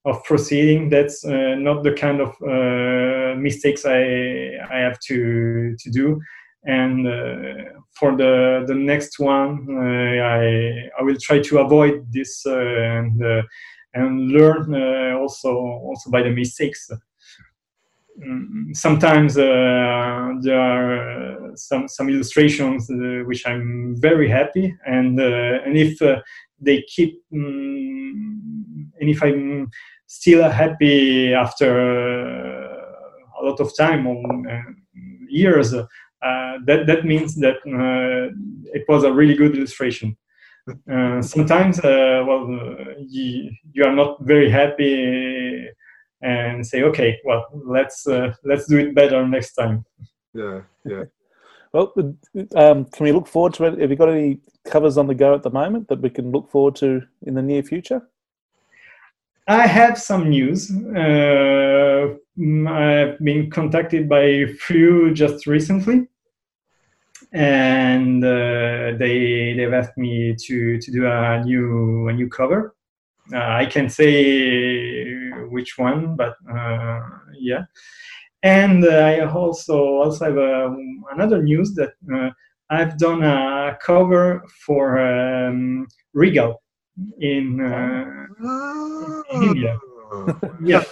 [0.06, 0.88] of proceeding.
[0.88, 4.00] That's uh, not the kind of uh, mistakes i
[4.70, 6.20] i have to to do.
[6.64, 7.64] And uh,
[7.98, 12.56] for the the next one uh, i i will try to avoid this uh,
[12.98, 13.20] and
[13.94, 14.74] and learn
[15.14, 15.50] also
[15.88, 16.90] also by the mistakes.
[18.18, 21.25] Mm, sometimes there are
[21.56, 25.98] some some illustrations uh, which I'm very happy, and and if
[26.60, 29.70] they keep um, and if I'm
[30.06, 31.70] still happy after
[33.40, 34.22] a lot of time or
[35.28, 37.56] years, that that means that
[38.74, 40.16] it was a really good illustration.
[40.90, 42.48] Uh, sometimes, uh, well,
[42.98, 45.68] you, you, are not very happy
[46.22, 49.84] and say, okay, well, let's uh, let's do it better next time.
[50.34, 51.04] Yeah, yeah.
[51.76, 51.92] Well,
[52.54, 53.78] um, can we look forward to it?
[53.78, 56.50] Have you got any covers on the go at the moment that we can look
[56.50, 58.00] forward to in the near future?
[59.46, 60.70] I have some news.
[60.70, 62.14] Uh,
[62.66, 66.08] I've been contacted by a few just recently,
[67.32, 72.74] and uh, they they've asked me to to do a new a new cover.
[73.34, 77.00] Uh, I can say which one, but uh,
[77.38, 77.64] yeah.
[78.46, 81.94] And uh, I also also have um, another news that
[82.70, 86.62] I've done a cover for um, Regal
[87.18, 87.60] in,
[89.32, 89.78] in India.
[90.62, 90.84] yeah.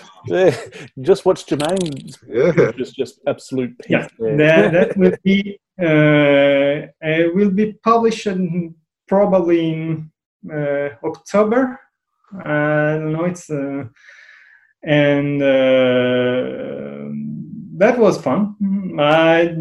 [1.00, 2.16] just watch Jermaine.
[2.26, 2.72] Yeah.
[2.72, 3.74] Just, just absolute.
[3.88, 4.08] Yeah.
[4.18, 5.58] That, that will be.
[5.80, 8.74] Uh, it will be published in,
[9.08, 10.10] probably in
[10.52, 11.80] uh, October
[12.42, 13.24] I don't know.
[13.24, 13.84] It's uh,
[14.82, 17.08] and uh,
[17.78, 18.56] that was fun.
[18.98, 19.56] I,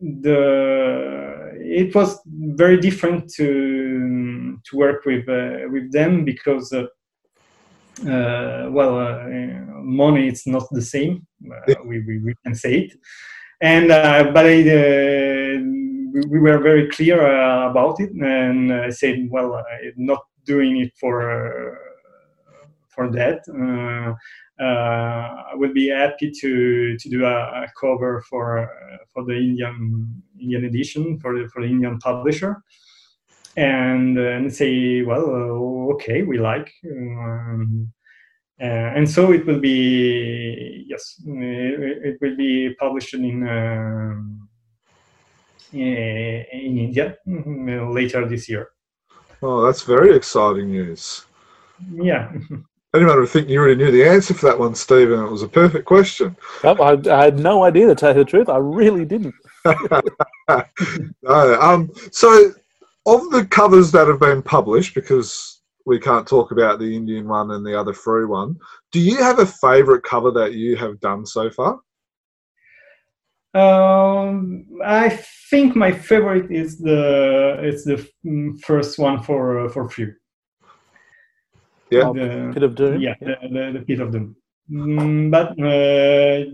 [0.00, 6.86] the it was very different to to work with uh, with them because uh,
[8.08, 9.24] uh, well uh,
[9.82, 11.26] money it's not the same.
[11.84, 12.92] We, we, we can say it.
[13.60, 13.88] And
[14.34, 15.58] but I,
[16.30, 17.20] we were very clear
[17.70, 18.10] about it.
[18.12, 19.62] And I said well
[19.96, 21.78] not doing it for
[22.94, 23.40] for that.
[23.48, 24.14] Uh,
[24.62, 28.70] uh, I would be happy to to do a, a cover for
[29.12, 32.62] for the Indian Indian edition for the for the Indian publisher,
[33.56, 36.72] and and say, well, uh, okay, we like.
[36.84, 37.92] Um,
[38.60, 44.14] uh, and so it will be yes it, it will be published in uh,
[45.72, 48.68] in India later this year.
[49.42, 51.26] Oh, that's very exciting news.
[51.90, 52.32] Yeah.
[52.94, 55.24] Anyone would think you already knew the answer for that one, Stephen.
[55.24, 56.36] It was a perfect question.
[56.62, 58.50] I, I had no idea, to tell you the truth.
[58.50, 59.34] I really didn't.
[61.22, 62.52] no, um, so,
[63.06, 67.52] of the covers that have been published, because we can't talk about the Indian one
[67.52, 68.58] and the other Frew one,
[68.90, 71.80] do you have a favourite cover that you have done so far?
[73.54, 75.10] Um, I
[75.50, 80.14] think my favorite is the it's the mm, first one for uh, for Frew.
[81.92, 83.00] Yeah, the, Pit of Doom.
[83.00, 84.36] Yeah, The, the, the Pit of Doom.
[84.70, 86.44] Mm, but uh,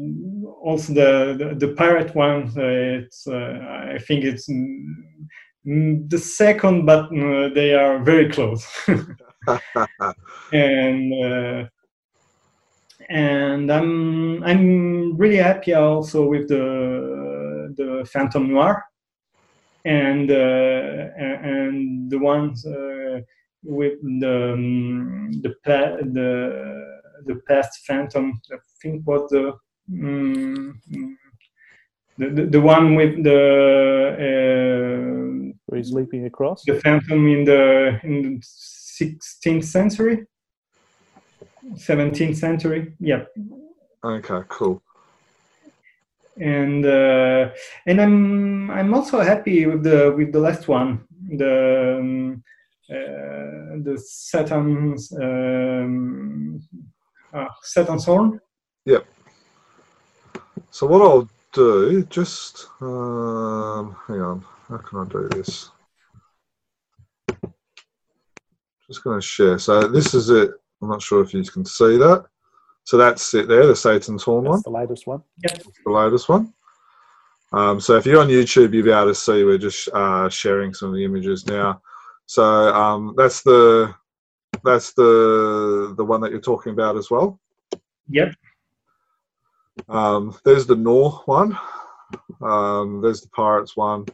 [0.63, 2.51] also the, the, the pirate one.
[2.57, 8.67] Uh, it's uh, I think it's mm, the second, but uh, they are very close.
[10.53, 11.65] and uh,
[13.09, 18.83] and I'm I'm really happy also with the the Phantom Noir
[19.85, 23.21] and uh, and the ones uh,
[23.63, 28.41] with the um, the the the past Phantom.
[28.53, 29.55] I think was the
[29.91, 30.81] um,
[32.19, 33.43] the, the, the one with the
[34.19, 40.27] uh, where he's leaping across the Phantom in the in the 16th century.
[41.75, 42.95] 17th century.
[42.99, 43.25] Yeah.
[44.03, 44.83] Okay, cool.
[46.41, 47.51] And uh,
[47.87, 52.45] and I'm I'm also happy with the with the last one, the um,
[52.89, 56.61] the Satan's um,
[57.33, 58.41] uh, Satan's horn.
[58.85, 59.07] Yep.
[60.71, 65.71] So what I'll do, just um, hang on, how can I do this?
[68.87, 69.59] Just going to share.
[69.59, 70.51] So this is it.
[70.81, 72.25] I'm not sure if you can see that.
[72.85, 75.23] So that's it there, the Satan's Horn one, the latest one.
[75.43, 75.59] Yeah.
[75.85, 76.55] The latest one.
[77.53, 80.73] Um, so if you're on YouTube, you'll be able to see we're just uh, sharing
[80.73, 81.83] some of the images now.
[82.29, 83.95] So um, that's the
[84.63, 87.41] that's the the one that you're talking about as well.
[88.11, 88.35] Yep.
[89.89, 91.59] Um, there's the Noir one.
[92.43, 94.05] Um, there's the Pirates one,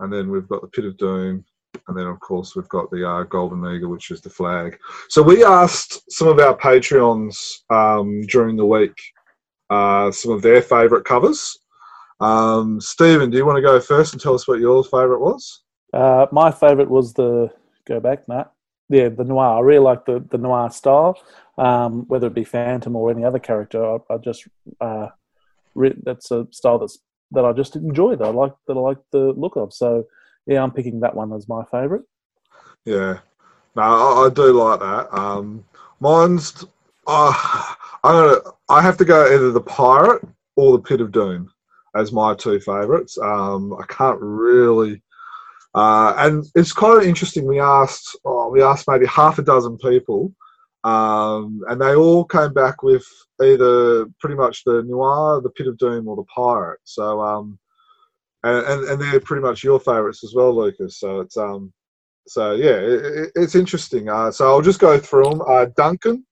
[0.00, 1.42] and then we've got the Pit of Doom,
[1.88, 4.78] and then of course we've got the uh, Golden Eagle, which is the flag.
[5.08, 8.94] So we asked some of our Patreons um, during the week
[9.70, 11.58] uh, some of their favourite covers.
[12.20, 15.62] Um, Stephen, do you want to go first and tell us what your favourite was?
[15.92, 17.50] Uh, my favourite was the
[17.86, 18.52] go back, Matt.
[18.88, 19.58] Yeah, the noir.
[19.58, 21.20] I really like the, the noir style.
[21.58, 24.46] Um, whether it be Phantom or any other character, I, I just
[24.80, 25.08] uh,
[25.74, 26.98] re- that's a style that's
[27.32, 28.16] that I just enjoy.
[28.16, 29.74] That I like that I like the look of.
[29.74, 30.06] So
[30.46, 32.04] yeah, I'm picking that one as my favourite.
[32.84, 33.18] Yeah,
[33.76, 35.12] no, I, I do like that.
[35.12, 35.64] Um,
[36.00, 36.64] mine's
[37.06, 37.74] uh,
[38.04, 40.22] I'm gonna I have to go either the pirate
[40.56, 41.50] or the pit of doom
[41.94, 43.18] as my two favourites.
[43.18, 45.02] Um, I can't really,
[45.74, 47.46] uh, and it's kind of interesting.
[47.46, 50.32] We asked oh, we asked maybe half a dozen people,
[50.84, 53.04] um, and they all came back with
[53.42, 56.80] either pretty much the noir, the pit of doom, or the pirate.
[56.84, 57.58] So um,
[58.44, 60.98] and, and and they're pretty much your favourites as well, Lucas.
[60.98, 61.72] So it's um.
[62.26, 64.08] So yeah, it, it, it's interesting.
[64.08, 65.42] Uh, so I'll just go through them.
[65.48, 66.26] Uh, Duncan,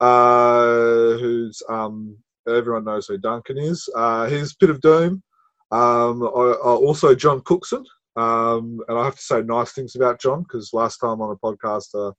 [0.00, 2.16] uh, who's um,
[2.48, 3.88] everyone knows who Duncan is.
[3.94, 5.22] Uh, he's Pit of Doom.
[5.70, 7.84] Um, also John Cookson,
[8.16, 11.36] um, and I have to say nice things about John because last time on a
[11.36, 12.12] podcast uh,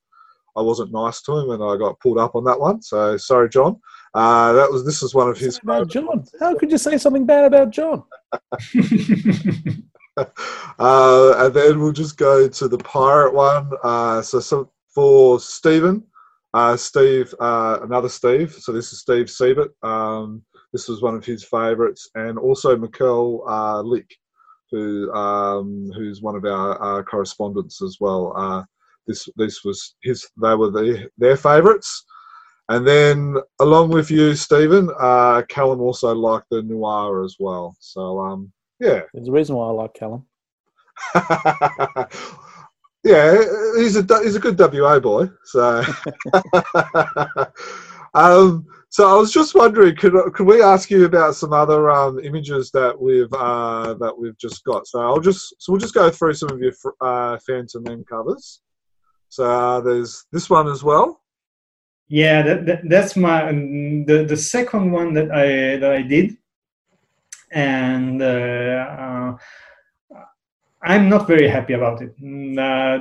[0.56, 2.82] I wasn't nice to him and I got pulled up on that one.
[2.82, 3.80] So sorry, John.
[4.14, 5.58] Uh, that was this was one of his.
[5.62, 8.04] About John, how could you say something bad about John?
[10.78, 13.70] uh, and then we'll just go to the pirate one.
[13.82, 16.04] Uh, so, so for Stephen,
[16.52, 18.52] uh, Steve, uh, another Steve.
[18.52, 19.72] So this is Steve Siebert.
[19.82, 20.42] Um,
[20.72, 24.16] this was one of his favourites, and also Mikkel uh, Lick,
[24.70, 28.32] who um, who's one of our uh, correspondents as well.
[28.36, 28.62] Uh,
[29.06, 30.26] this this was his.
[30.42, 32.04] They were the, their favourites.
[32.70, 37.76] And then, along with you, Stephen, uh, Callum also liked the noir as well.
[37.78, 38.50] So, um,
[38.80, 40.24] yeah, There's a reason why I like Callum.
[43.04, 43.44] yeah,
[43.76, 45.28] he's a he's a good WA boy.
[45.44, 45.82] So,
[48.14, 52.20] um, so I was just wondering, could could we ask you about some other um,
[52.20, 54.86] images that we've uh, that we've just got?
[54.86, 58.60] So I'll just so we'll just go through some of your uh, Fantomen covers.
[59.30, 61.20] So uh, there's this one as well.
[62.06, 66.36] Yeah, that, that, that's my um, the the second one that I that I did,
[67.50, 69.36] and uh, uh,
[70.84, 72.14] I'm not very happy about it.
[72.22, 72.98] Mm, Uh,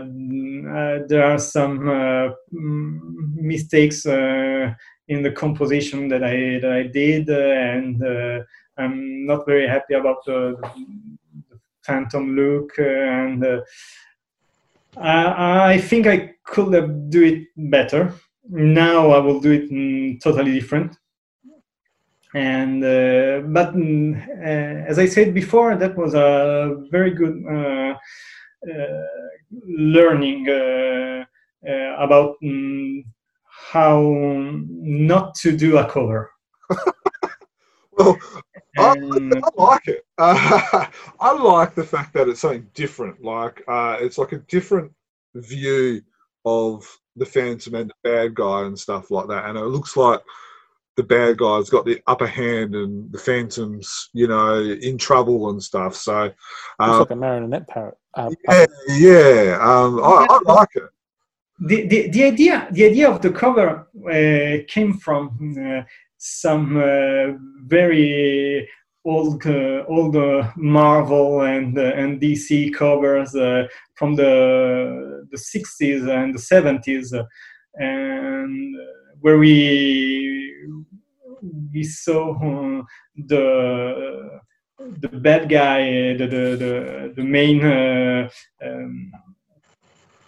[0.73, 4.73] uh, there are some uh, mm, mistakes uh,
[5.07, 8.43] in the composition that I that I did, uh, and uh,
[8.77, 10.55] I'm not very happy about the,
[11.49, 13.45] the phantom look, uh, and
[14.97, 18.13] I, I think I could have do it better
[18.49, 20.97] now I will do it mm, totally different.
[22.35, 27.93] And uh, but mm, uh, as I said before, that was a very good uh,
[29.67, 30.47] learning
[31.99, 33.05] about mm,
[33.73, 33.99] how
[34.51, 36.31] not to do a cover.
[37.95, 38.17] Well,
[38.75, 40.03] I, And, I like it.
[40.17, 40.87] Uh,
[41.19, 43.23] I like the fact that it's something different.
[43.23, 44.91] Like uh, it's like a different
[45.35, 46.01] view
[46.43, 46.83] of
[47.17, 49.45] the Phantom and the bad guy and stuff like that.
[49.45, 50.21] And it looks like
[50.97, 55.61] the bad guy's got the upper hand and the Phantom's, you know, in trouble and
[55.61, 55.95] stuff.
[55.95, 56.35] So, Looks
[56.79, 57.97] um, like a marionette parrot.
[58.15, 60.89] Uh, yeah, yeah, um, I, I like it.
[61.59, 65.83] The, the, idea the idea of the cover uh, came from uh,
[66.17, 68.67] some uh, very
[69.05, 73.31] old uh, old uh, Marvel and uh, and DC covers
[73.95, 77.23] from the the 60s and the 70s uh,
[77.75, 78.75] and
[79.19, 80.53] where we
[81.73, 82.33] we saw
[83.15, 84.41] the
[84.79, 89.11] the bad guy the the the, the main um,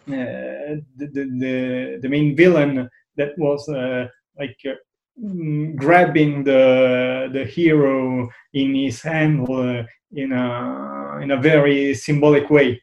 [0.08, 4.76] the, the, the main villain that was uh, like uh,
[5.22, 9.84] mm, grabbing the the hero in his hand uh,
[10.14, 12.80] in a in a very symbolic way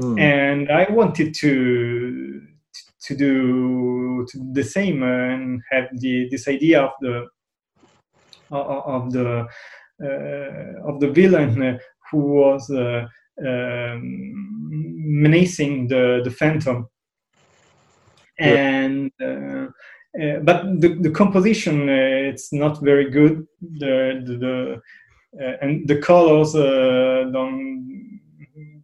[0.00, 0.18] Hmm.
[0.18, 2.40] and I wanted to
[3.02, 7.26] to do the same and have the this idea of the
[8.50, 9.46] of the
[10.02, 11.78] uh, of the villain
[12.10, 13.06] who was uh,
[15.22, 16.88] menacing the the phantom
[18.40, 19.66] and uh,
[20.20, 23.46] uh, but the, the composition uh, it's not very good.
[23.78, 24.80] The the, the
[25.40, 28.20] uh, and the colors uh, don't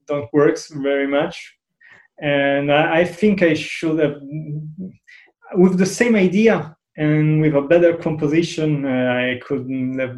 [0.07, 1.55] don't works very much.
[2.19, 4.17] And I, think I should have
[5.55, 10.17] with the same idea and with a better composition, uh, I could have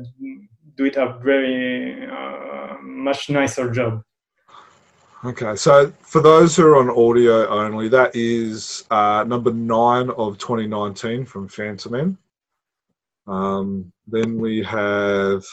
[0.76, 4.03] do it a very uh, much nicer job.
[5.24, 10.38] Okay, so for those who are on audio only, that is uh, number nine of
[10.38, 12.16] 2019 from Fantomen.
[13.26, 15.44] Um, then we have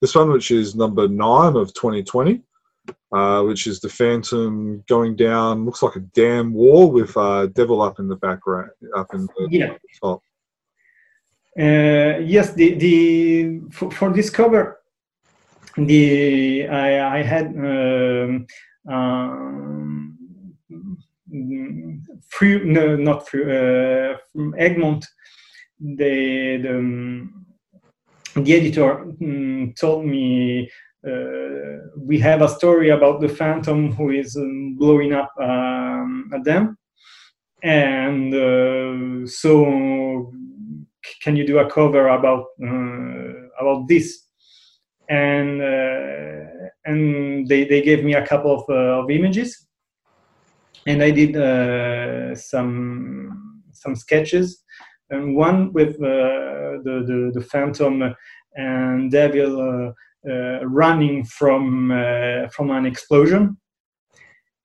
[0.00, 2.42] this one, which is number nine of 2020,
[3.10, 5.64] uh, which is the Phantom going down.
[5.64, 9.48] Looks like a dam wall with uh, Devil up in the background, up in the
[9.50, 9.76] Yeah.
[10.00, 10.22] top.
[11.58, 14.78] Uh, yes, the the for, for this cover,
[15.76, 18.46] the I I had um,
[18.88, 20.18] um,
[22.28, 25.04] Frew no not Frew uh, from Egmont.
[25.80, 27.46] The the, um,
[28.34, 30.70] the editor um, told me
[31.06, 36.40] uh, we have a story about the phantom who is um, blowing up um, a
[36.40, 36.76] dam,
[37.62, 40.32] and uh, so
[41.22, 44.27] can you do a cover about uh, about this
[45.08, 49.66] and uh, and they, they gave me a couple of, uh, of images.
[50.86, 54.64] And i did uh, some some sketches.
[55.10, 58.14] And one with uh, the, the the phantom
[58.54, 61.90] and devil uh, uh, running from
[62.52, 63.56] from an explosion.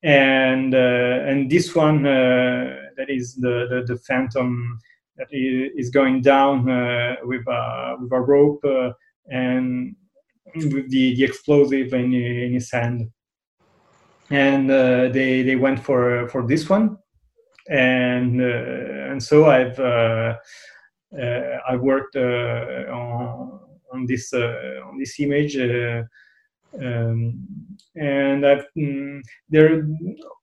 [0.04, 4.80] And and this one that is the, the the phantom
[5.18, 6.66] that is going down
[7.24, 8.64] with a with a rope
[9.30, 9.96] and
[10.56, 12.12] with the, the explosive in,
[12.54, 13.10] his hand.
[14.30, 16.98] And uh, they they went for for this one,
[17.70, 20.38] and uh, and so I've uh,
[21.20, 23.60] uh, I worked uh, on
[23.92, 25.58] on this uh, on this image.
[26.76, 27.38] Um,
[27.96, 29.88] and I've, mm, there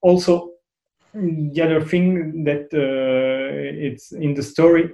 [0.01, 0.51] also
[1.13, 4.91] the other thing that it's in the story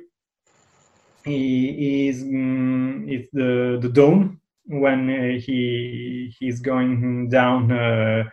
[1.26, 8.24] is mm, is the the dome when uh, he he's going down uh,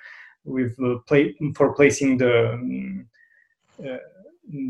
[0.44, 0.76] with
[1.06, 3.06] play, for placing the mm,
[3.80, 3.98] uh,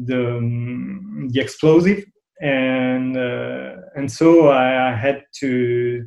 [0.07, 2.05] the mm, the explosive.
[2.41, 6.07] And uh, and so I, I had to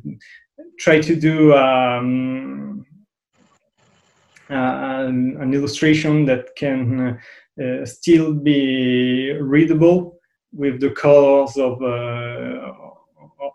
[0.78, 2.84] try to do um,
[4.50, 7.18] uh, an, an illustration that can
[7.62, 10.20] uh, still be readable
[10.52, 11.82] with the colors of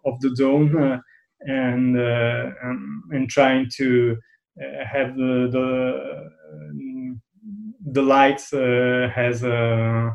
[0.05, 1.01] of the dome
[1.47, 4.17] and, uh, and and trying to
[4.61, 7.19] uh, have the the,
[7.91, 10.11] the lights uh, as uh,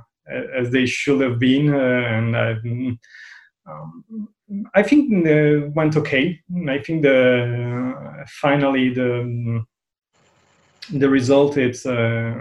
[0.56, 2.64] as they should have been uh, and I've,
[3.66, 4.28] um,
[4.74, 6.40] I think uh, went okay.
[6.68, 9.64] I think the finally the
[10.92, 12.34] the result it's uh,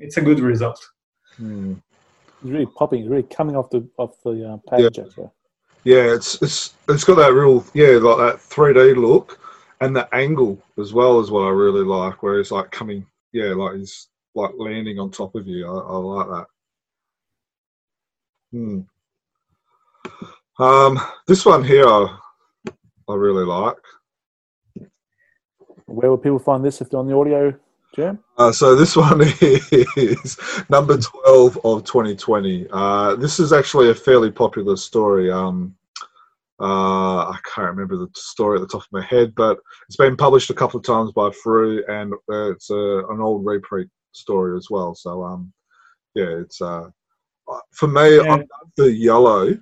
[0.00, 0.80] it's a good result.
[1.36, 1.74] Hmm.
[2.42, 3.08] It's really popping.
[3.08, 4.98] Really coming off the off the uh, page.
[4.98, 5.30] Actually.
[5.84, 9.38] Yeah, it's it's it's got that real yeah like that three D look,
[9.80, 12.22] and the angle as well is what I really like.
[12.22, 15.66] Where it's like coming yeah like he's like landing on top of you.
[15.66, 16.46] I, I like that.
[18.52, 18.80] Hmm.
[20.62, 22.18] Um, this one here I,
[23.08, 23.76] I really like.
[25.86, 27.58] Where would people find this if they're on the audio
[27.94, 28.18] jam?
[28.38, 30.38] Uh, so this one is
[30.68, 32.66] number 12 of 2020.
[32.70, 35.30] Uh, this is actually a fairly popular story.
[35.30, 35.74] Um,
[36.60, 40.16] uh, I can't remember the story at the top of my head, but it's been
[40.16, 44.56] published a couple of times by Frew, and uh, it's a, an old reprint story
[44.58, 44.94] as well.
[44.94, 45.52] So um,
[46.14, 46.90] yeah, it's uh,
[47.72, 48.00] for me.
[48.02, 48.36] I Yeah.
[48.36, 49.56] love the yellow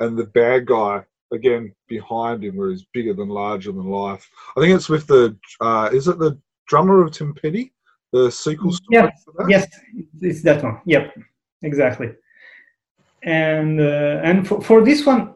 [0.00, 4.28] and the bad guy again behind him, where he's bigger than larger than life.
[4.56, 6.36] I think it's with the uh, is it the
[6.70, 7.72] drummer of Tim Petty,
[8.12, 9.50] the sequel story Yeah, for that?
[9.50, 9.66] Yes,
[10.20, 10.80] it's that one.
[10.86, 11.18] Yep,
[11.62, 12.10] exactly.
[13.22, 15.34] And uh, and for, for this one,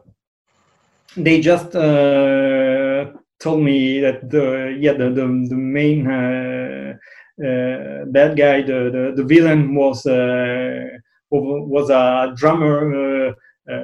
[1.15, 6.93] they just uh, told me that the yeah the the, the main uh,
[7.47, 10.87] uh, bad guy, the, the the villain was uh,
[11.29, 12.77] was a drummer
[13.27, 13.33] uh,
[13.71, 13.83] uh,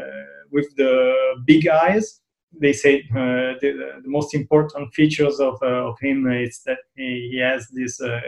[0.51, 1.13] with the
[1.45, 2.21] big eyes.
[2.59, 7.39] They say uh, the, the most important features of, uh, of him is that he,
[7.41, 8.19] has these uh,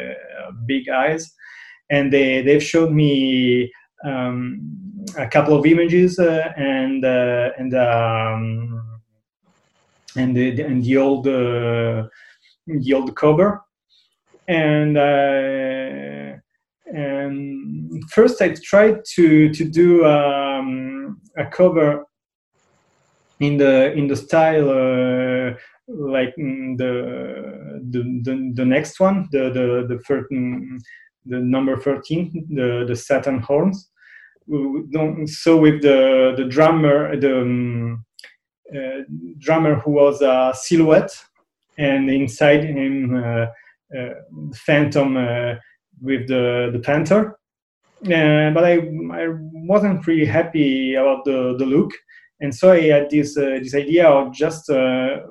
[0.65, 1.31] big eyes,
[1.89, 3.71] and they they've showed me
[4.03, 4.61] um,
[5.17, 9.01] a couple of images uh, and uh, and um,
[10.15, 12.07] and the and the old uh,
[12.67, 13.61] the old cover,
[14.47, 14.97] and
[16.85, 22.05] and first I tried to to do um, a cover
[23.43, 25.53] in the in the style uh,
[25.87, 32.47] like mm, the, the the the next one the the the first, the number 13
[32.49, 33.89] the the Satan horns.
[35.25, 38.05] So with the the drummer the um,
[38.73, 39.03] uh,
[39.39, 41.13] drummer who was a silhouette
[41.77, 43.47] and inside him uh,
[43.97, 44.13] uh,
[44.55, 45.55] phantom uh,
[46.01, 47.37] with the the panther.
[48.03, 48.79] Uh, but I,
[49.13, 49.27] I
[49.71, 51.93] wasn't really happy about the, the look
[52.43, 55.21] and so I had this uh, this idea of just uh,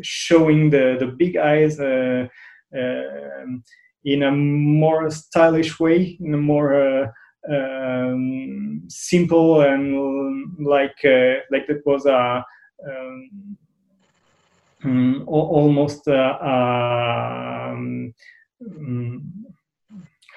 [0.00, 2.28] showing the the big eyes uh,
[2.72, 3.64] um,
[4.04, 7.12] in a more stylish way, in a more
[7.50, 11.00] um, simple and like
[11.50, 12.44] like it was a
[12.88, 13.56] um,
[14.84, 18.14] um, almost uh, um,
[18.64, 19.46] um,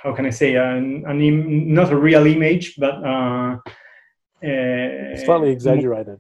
[0.02, 2.96] how can I say an, an Im- not a real image, but
[4.44, 6.20] uh, slightly exaggerated.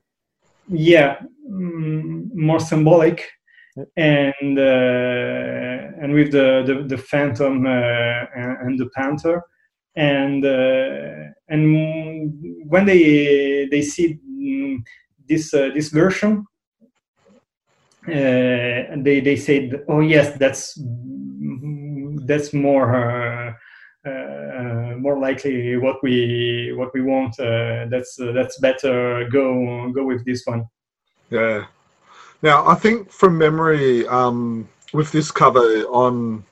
[0.70, 3.24] Yeah, mm, more symbolic,
[3.95, 9.43] and uh, and with the the, the phantom uh, and the panther,
[9.95, 12.34] and uh, and
[12.68, 14.80] when they they see mm,
[15.28, 16.45] this uh, this version,
[18.07, 20.78] uh, they they said, "Oh yes, that's
[22.26, 23.53] that's more uh,
[24.97, 27.39] more likely what we what we want.
[27.39, 29.28] Uh, that's uh, that's better.
[29.32, 30.66] Go go with this one.
[31.30, 31.66] Yeah.
[32.41, 36.43] Now I think from memory, um, with this cover on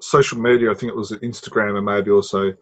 [0.00, 2.54] social media, I think it was Instagram and maybe also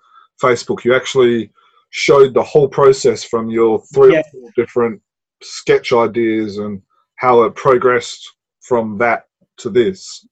[0.43, 0.85] Facebook.
[0.85, 1.51] You actually
[1.91, 4.27] showed the whole process from your three yes.
[4.35, 5.01] or four different
[5.43, 6.83] sketch ideas and
[7.17, 9.25] how it progressed from that
[9.59, 10.27] to this.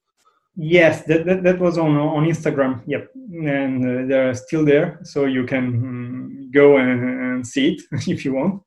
[0.57, 2.83] Yes, that, that, that, was on on Instagram.
[2.87, 3.11] Yep,
[3.45, 8.25] and uh, they're still there, so you can um, go and, and, see it if
[8.25, 8.63] you want.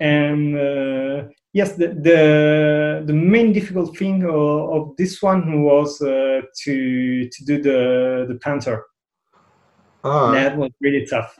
[0.00, 6.42] and uh, yes, the, the, the main difficult thing of, of this one was uh,
[6.64, 8.84] to to do the the panther.
[10.04, 10.32] Ah.
[10.32, 11.38] That was really tough,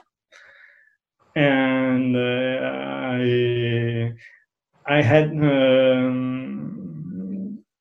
[1.37, 2.59] and uh,
[3.21, 4.13] I
[4.87, 5.29] I had.
[5.33, 6.82] Um,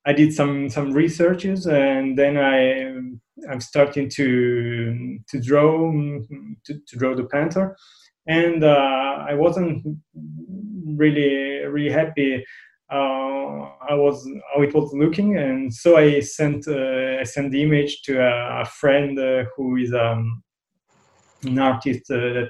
[0.06, 2.86] I did some some researches and then I
[3.49, 5.91] I'm starting to to draw
[6.66, 7.76] to, to draw the panther.
[8.28, 9.86] And uh, I wasn't
[10.95, 12.43] really really happy
[12.91, 15.38] uh, I was how it was looking.
[15.38, 19.78] And so I sent uh, I sent the image to a, a friend uh, who
[19.78, 20.43] is um,
[21.43, 22.49] an artist uh, that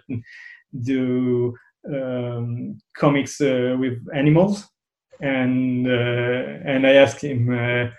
[0.82, 1.54] do
[1.88, 4.68] um, comics uh, with animals
[5.22, 7.90] and uh, and I asked him, uh,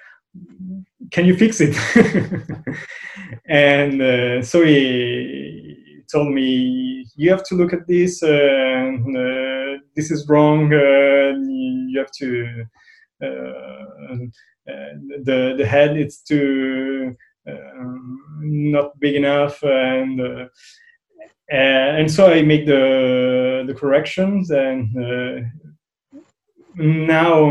[1.11, 1.77] "Can you fix it?"
[3.49, 8.23] and uh, so he told me, "You have to look at this.
[8.23, 9.16] And,
[9.95, 10.70] this is wrong.
[10.73, 12.64] you have to."
[15.25, 17.14] the the head it's too
[17.49, 20.47] um, not big enough and uh,
[21.51, 25.47] and so I make the the corrections and uh,
[26.77, 27.49] now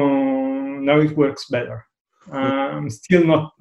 [0.80, 1.86] now it works better.
[2.32, 3.54] I'm still not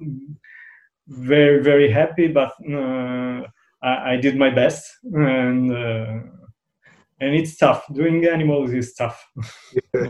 [1.07, 3.41] very very happy, but uh,
[3.83, 6.19] I, I, did my best, and uh,
[7.19, 7.83] and it's tough.
[7.93, 9.23] Doing animals is tough.
[9.93, 10.09] yeah,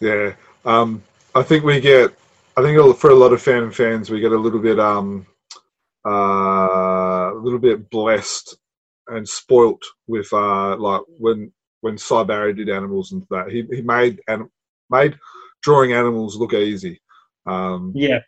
[0.00, 0.32] yeah.
[0.64, 1.02] Um,
[1.34, 2.14] I think we get.
[2.56, 5.26] I think for a lot of fan fans, we get a little bit um,
[6.06, 8.56] uh, a little bit blessed
[9.08, 13.50] and spoilt with uh, like when when Sy Barry did animals and that.
[13.50, 14.48] He he made and
[14.92, 15.18] made
[15.62, 17.00] drawing animals look easy.
[17.46, 18.20] Um, yeah.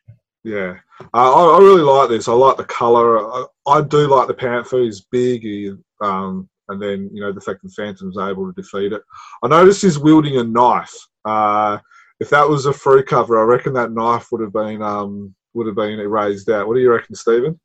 [0.44, 0.74] Yeah,
[1.14, 2.28] uh, I, I, really like this.
[2.28, 3.18] I like the color.
[3.18, 4.80] I, I do like the panther.
[4.80, 8.92] He's big, he, um, and then you know the fact that Phantom's able to defeat
[8.92, 9.00] it.
[9.42, 10.94] I noticed he's wielding a knife.
[11.24, 11.78] Uh,
[12.20, 15.66] if that was a Frew cover, I reckon that knife would have been um, would
[15.66, 16.68] have been erased out.
[16.68, 17.58] What do you reckon, Stephen?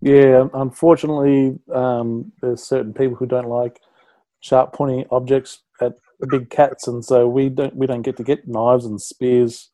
[0.00, 3.80] Yeah, unfortunately, um, there's certain people who don't like
[4.40, 5.67] sharp, pointy objects at
[6.26, 9.70] big cats, and so we don't we don't get to get knives and spears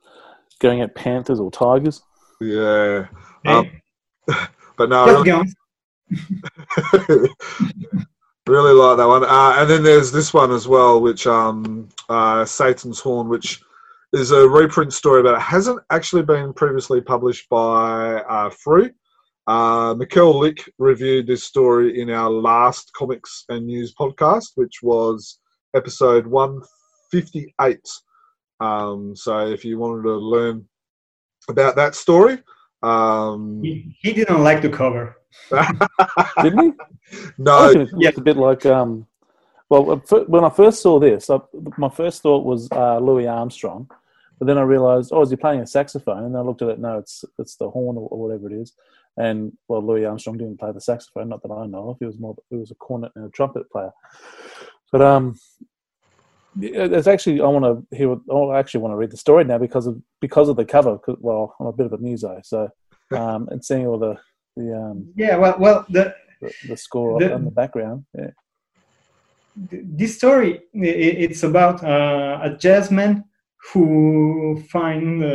[0.61, 2.03] going at panthers or tigers.
[2.41, 3.07] Yeah,
[3.47, 3.71] um,
[4.77, 5.55] but no, really,
[8.47, 9.25] really like that one.
[9.25, 13.63] Uh, and then there's this one as well, which um, uh, Satan's Horn, which
[14.13, 18.91] is a reprint story, but it hasn't actually been previously published by uh, Frew.
[19.47, 25.39] Uh, Mikkel Lick reviewed this story in our last comics and news podcast, which was
[25.75, 27.81] episode 158.
[28.61, 30.67] Um, so if you wanted to learn
[31.49, 32.39] about that story,
[32.83, 35.17] Um, He, he didn't like the cover.
[36.43, 36.73] Didn't he?
[37.39, 38.67] no, It looked a bit like.
[38.67, 39.07] Um,
[39.71, 39.97] well, uh,
[40.27, 41.39] when I first saw this, I,
[41.79, 43.89] my first thought was uh, Louis Armstrong,
[44.39, 46.25] but then I realised, oh, is he playing a saxophone?
[46.25, 46.79] And I looked at it.
[46.79, 48.75] No, it's it's the horn or, or whatever it is.
[49.17, 51.99] And well, Louis Armstrong didn't play the saxophone, not that I know of.
[52.01, 53.93] He was more, he was a cornet and a trumpet player.
[54.93, 55.37] But um,
[56.57, 58.13] there's actually I want to hear.
[58.33, 60.99] I actually want to read the story now because of because of the cover.
[60.99, 62.69] 'cause- Well, I'm a bit of a muso, so
[63.17, 64.17] um, and seeing all the
[64.57, 68.05] the um Yeah, well, well, the, the, the score The- in the background.
[68.19, 68.31] Yeah.
[70.01, 73.23] this story it's about uh, a jazzman
[73.73, 75.29] who find uh,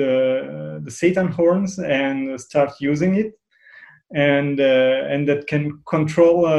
[0.00, 3.32] the the Satan horns and start using it,
[4.14, 6.52] and uh, and that can control uh,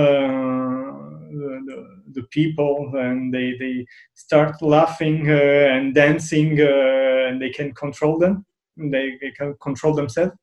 [1.39, 1.75] the, the,
[2.11, 8.19] the people, and they they start laughing uh, and dancing, uh, and they can control
[8.19, 8.45] them.
[8.77, 10.33] They, they can control themselves.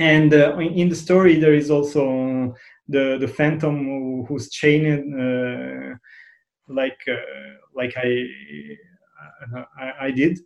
[0.00, 2.54] And uh, in the story, there is also
[2.88, 5.14] the the phantom who, who's chained
[6.68, 7.00] like
[7.74, 8.26] like I,
[9.78, 10.38] I I did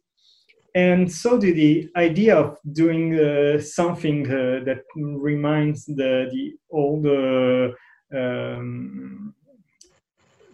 [0.76, 7.06] and so the, the idea of doing uh, something uh, that reminds the the old
[7.06, 7.72] uh,
[8.14, 9.34] um,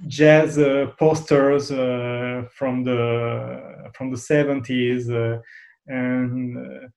[0.07, 5.41] jazz uh, posters uh, from the from the 70s uh,
[5.87, 6.91] and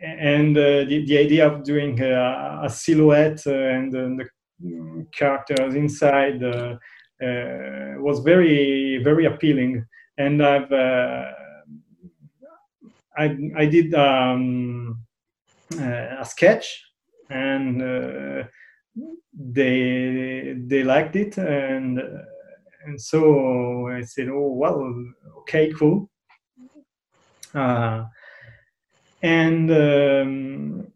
[0.00, 4.28] and the, the idea of doing a silhouette and uh, the
[5.12, 6.40] characters inside
[8.00, 9.84] was very very appealing.
[10.18, 10.72] And i've
[13.16, 14.98] I, I did um,
[15.78, 16.84] uh, a sketch
[17.30, 18.44] and uh,
[19.34, 22.00] they they liked it and
[22.84, 24.94] and so I said oh well
[25.38, 26.10] okay cool.
[27.54, 28.04] Uh,
[29.22, 30.86] and um,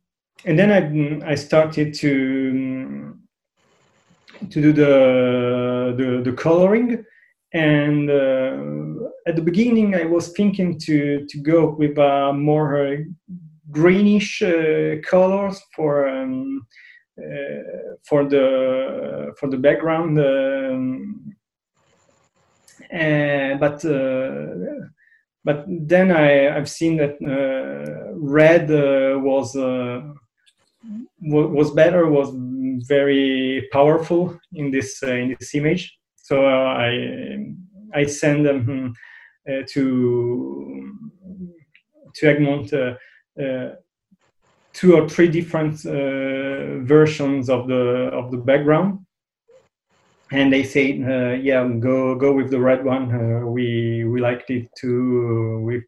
[0.45, 3.17] and then I I started to
[4.51, 7.05] to do the the, the coloring.
[7.53, 12.97] And uh, at the beginning I was thinking to to go with uh, more uh,
[13.71, 16.67] greenish uh, colors for um,
[18.09, 21.35] for the for the background um,
[22.93, 23.85] uh, but
[25.45, 30.03] but then I, I've seen that uh, red uh, was uh,
[31.21, 32.35] wa- was better, was
[32.89, 35.97] very powerful in this uh, in this image.
[36.17, 37.39] So uh, I
[37.95, 38.93] I send them
[39.49, 40.93] uh, to
[42.17, 42.95] to Egmont uh,
[43.41, 43.75] uh,
[44.77, 49.07] two or three different uh, versions of the of the background
[50.33, 53.13] and they say, uh, "Yeah, go go with the red one.
[53.13, 55.61] Uh, we we liked it too.
[55.65, 55.83] We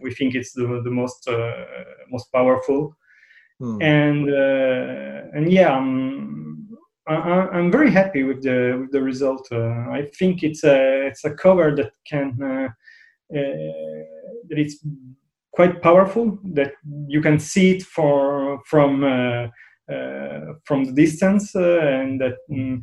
[0.00, 1.64] we think it's the the most uh,
[2.10, 2.96] most powerful."
[3.58, 3.82] Hmm.
[3.82, 6.68] And uh, and yeah, I'm,
[7.08, 7.14] I,
[7.52, 9.48] I'm very happy with the with the result.
[9.50, 12.68] Uh, I think it's a it's a cover that can uh,
[13.36, 14.02] uh,
[14.48, 14.84] that it's
[15.54, 16.38] quite powerful.
[16.54, 16.72] That
[17.06, 19.48] you can see it for from uh,
[19.92, 22.36] uh, from the distance, uh, and that.
[22.50, 22.80] mm,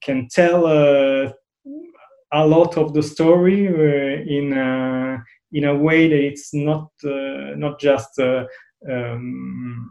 [0.00, 4.52] can tell a lot of the story in
[5.52, 6.90] in a way that it's not
[7.56, 9.90] not just um,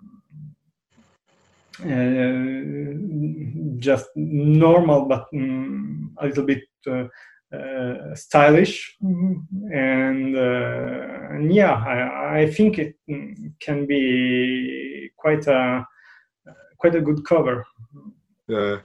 [1.81, 7.05] uh, just normal, but um, a little bit uh,
[7.53, 12.95] uh, stylish, and, uh, and yeah, I, I think it
[13.59, 15.85] can be quite a
[16.77, 17.65] quite a good cover.
[18.47, 18.79] Yeah,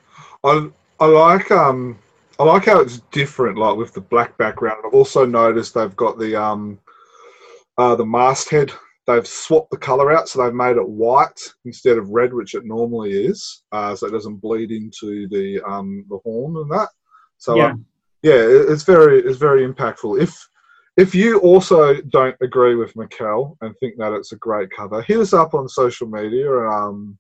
[0.45, 1.99] I I like um
[2.39, 4.83] I like how it's different, like with the black background.
[4.87, 6.79] I've also noticed they've got the um
[7.77, 8.73] uh the masthead.
[9.07, 12.66] They've swapped the color out, so they've made it white instead of red, which it
[12.66, 16.91] normally is, uh, so it doesn't bleed into the um the horn and that.
[17.39, 17.71] So Yeah.
[17.71, 17.87] um,
[18.23, 20.21] yeah, it's very it's very impactful.
[20.21, 20.37] If
[20.97, 25.21] if you also don't agree with Mikkel and think that it's a great cover, hit
[25.21, 26.51] us up on social media.
[26.51, 27.16] Um,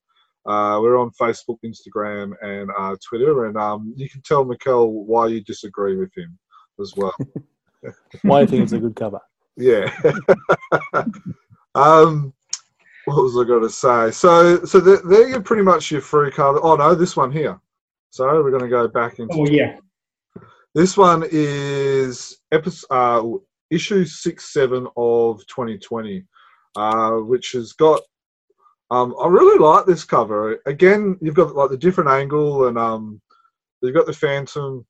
[0.46, 5.26] uh, we're on Facebook, Instagram, and uh, Twitter, and um, you can tell Mikkel why
[5.26, 6.38] you disagree with him
[6.80, 7.14] as well.
[8.22, 9.20] Why do you think it's a good cover?
[9.56, 9.88] yeah.
[11.74, 12.32] um,
[13.04, 14.10] what was I going to say?
[14.10, 16.58] So, so they're, they're pretty much your Frew cover.
[16.62, 17.60] Oh no, this one here.
[18.10, 19.78] So we're going to go back into Oh yeah.
[20.78, 23.22] This one is episode, uh,
[23.68, 26.24] issue six seven of 2020,
[26.76, 28.00] uh, which has got.
[28.92, 30.60] Um, I really like this cover.
[30.66, 33.20] Again, you've got like the different angle, and um,
[33.82, 34.86] you've got the Phantom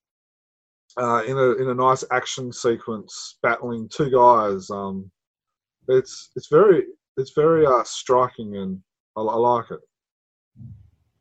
[0.99, 4.69] uh, in a in a nice action sequence battling two guys.
[4.69, 5.11] Um,
[5.89, 6.85] it's it's very
[7.17, 8.79] it's very uh, striking, and
[9.17, 9.81] I, I like it.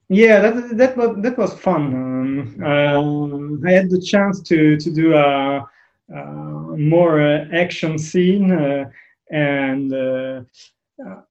[0.09, 1.93] Yeah, that that was that was fun.
[1.93, 5.67] Um, uh, I had the chance to to do a,
[6.13, 8.89] a more uh, action scene, uh,
[9.31, 10.41] and uh,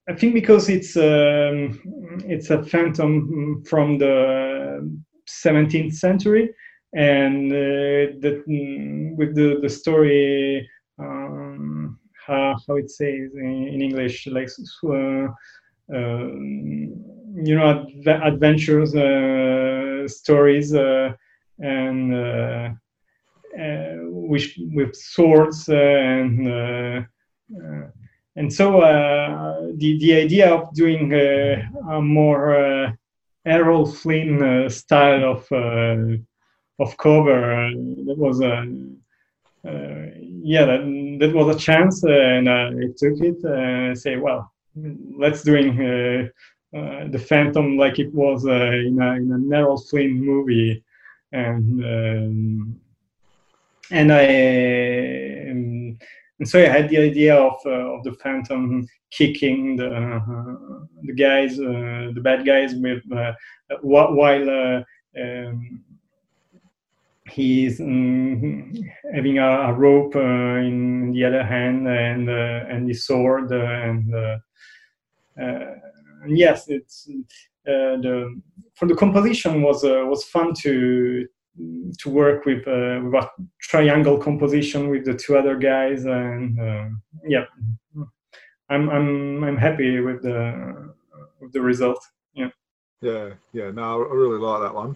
[0.08, 1.80] I think because it's um,
[2.26, 4.90] it's a phantom from the
[5.26, 6.54] 17th century,
[6.94, 8.42] and uh, that
[9.16, 10.68] with the the story.
[10.98, 14.48] Um, how, how it says in, in English, like
[14.88, 15.28] uh,
[17.44, 21.12] you know adv- adventures uh, stories uh,
[21.58, 22.70] and uh,
[23.58, 27.02] uh with swords uh, and uh,
[28.36, 28.80] and so
[29.76, 32.96] the the idea of doing a more
[33.46, 35.50] Errol Flynn style of
[36.78, 37.70] of cover
[38.06, 38.66] that was a
[39.66, 43.42] uh, yeah, that, that was a chance, uh, and I took it.
[43.44, 44.52] and say, well,
[45.18, 46.30] let's doing
[46.76, 50.82] uh, uh, the Phantom like it was uh, in a in a Errol Flynn movie,
[51.32, 52.80] and um,
[53.90, 55.98] and I um,
[56.38, 59.88] and so I had the idea of of the Phantom kicking the
[61.02, 63.02] the guys, the bad guys with
[63.82, 64.84] while.
[65.18, 65.82] Um,
[67.28, 68.72] he's um,
[69.12, 74.14] having a, a rope uh, in the other hand and uh, and the sword and
[74.14, 74.38] uh,
[76.26, 77.08] yes, it's
[77.64, 78.40] the
[78.74, 81.26] for the composition was was fun to
[81.98, 83.28] to work with uh, with a
[83.60, 86.88] triangle composition with the two other guys and uh,
[87.26, 87.44] yeah
[88.68, 90.92] i'm i'm i'm happy with the
[91.40, 91.98] with the result
[92.34, 92.50] yeah
[93.00, 94.94] yeah yeah no i really like that one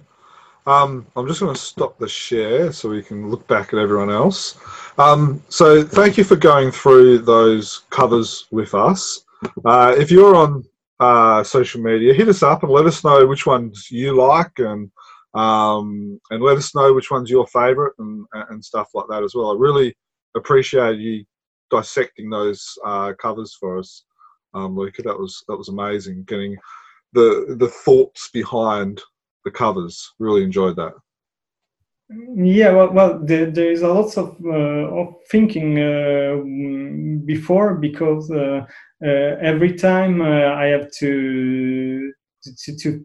[0.66, 4.10] um, I'm just going to stop the share so we can look back at everyone
[4.10, 4.58] else.
[4.98, 9.24] Um, so thank you for going through those covers with us.
[9.64, 10.62] Uh, if you're on
[11.00, 14.90] uh, social media, hit us up and let us know which ones you like and
[15.34, 19.34] um, and let us know which one's your favourite and and stuff like that as
[19.34, 19.52] well.
[19.52, 19.96] I really
[20.36, 21.24] appreciate you
[21.70, 24.04] dissecting those uh, covers for us,
[24.54, 25.02] um, Luca.
[25.02, 26.24] That was that was amazing.
[26.24, 26.56] Getting
[27.12, 29.00] the the thoughts behind
[29.44, 30.12] the covers.
[30.18, 30.92] Really enjoyed that.
[32.10, 36.38] Yeah, well, well there, there is a lot of, uh, of thinking uh,
[37.24, 38.66] before because uh,
[39.02, 43.04] uh every time uh, I have to, to, to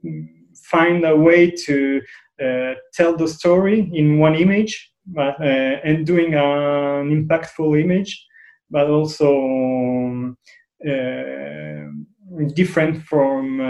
[0.72, 2.02] find a way to
[2.42, 8.26] uh, tell the story in one image but, and doing an impactful image,
[8.72, 9.38] but also
[10.88, 12.08] um,
[12.56, 13.62] different from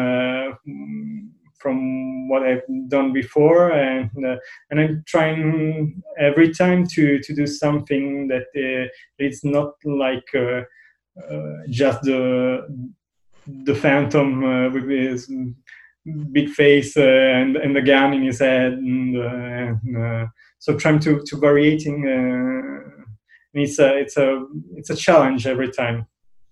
[1.65, 4.37] from what I've done before, and uh,
[4.69, 8.87] and I'm trying every time to to do something that uh,
[9.17, 10.61] it's not like uh,
[11.27, 12.21] uh just the
[13.63, 15.27] the phantom uh, with his
[16.31, 21.23] big face uh, and and the gun in his head, and, and so trying to
[21.27, 21.97] to variating.
[23.53, 24.29] it's a it's a
[24.77, 26.05] it's a challenge every time.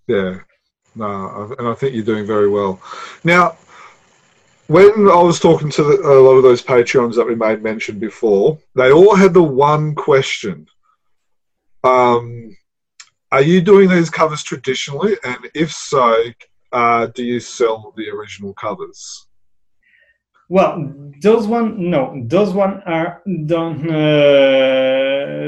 [0.08, 0.40] Yeah,
[0.96, 2.80] no, and I think you're doing very well.
[3.22, 3.56] Now,
[4.66, 7.98] when I was talking to the, a lot of those Patreons that we made mention
[7.98, 10.66] before, they all had the one question.
[11.82, 12.56] Um,
[13.30, 15.16] are you doing these covers traditionally?
[15.24, 16.24] And if so,
[16.72, 19.26] uh, do you sell the original covers?
[20.48, 20.92] Well,
[21.22, 23.94] those one no, those one are done uh,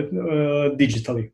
[0.07, 1.33] uh, digitally.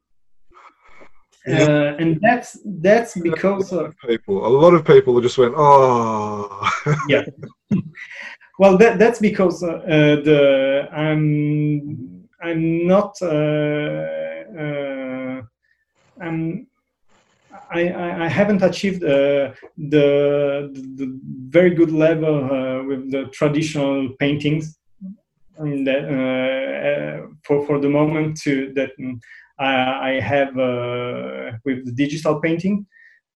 [1.49, 4.47] Uh, and that's that's because of people.
[4.47, 6.70] A lot of people just went, oh.
[7.09, 7.24] yeah.
[8.59, 14.05] Well, that that's because uh, uh, the I'm I'm not uh,
[14.61, 15.43] uh,
[16.20, 16.66] I'm.
[17.74, 21.18] I, I haven't achieved uh, the, the
[21.49, 24.78] very good level uh, with the traditional paintings
[25.59, 28.90] that, uh, for for the moment to that
[29.63, 32.87] I, I have uh, with the digital painting.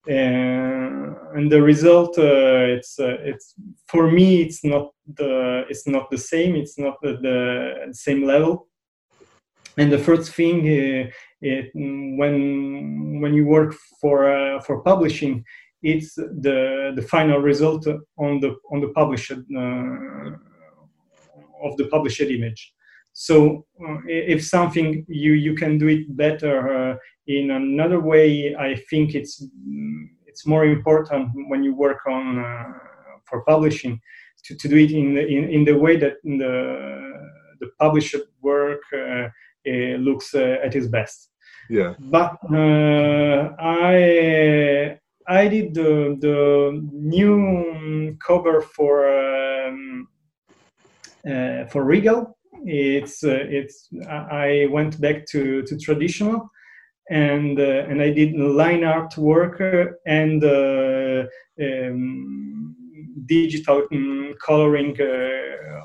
[0.09, 3.55] Uh, and the result uh, it's it's
[3.87, 8.67] for me it's not the it's not the same it's not the, the same level
[9.79, 11.71] and the first thing it,
[12.19, 15.45] when when you work for for publishing
[15.85, 17.87] it's the the final result
[18.19, 20.31] on the on the published uh,
[21.63, 22.75] of the published image
[23.13, 26.97] so uh, if something you you can do it better uh,
[27.27, 29.45] in another way, I think it's
[30.27, 32.65] it's more important when you work on uh,
[33.29, 34.01] for publishing
[34.45, 37.13] to, to do it in the, in, in the way that the
[37.61, 39.29] the published work uh,
[39.99, 41.31] looks uh, at its best.
[41.71, 41.95] Yeah.
[41.99, 44.99] But uh, I
[45.29, 50.09] I did the the new cover for um,
[51.27, 52.37] uh, for Regal.
[52.65, 56.51] It's uh, it's I went back to to traditional,
[57.11, 59.61] and uh, and I did line art work
[60.07, 61.25] and uh,
[61.61, 62.77] um,
[63.27, 65.85] digital um, coloring uh,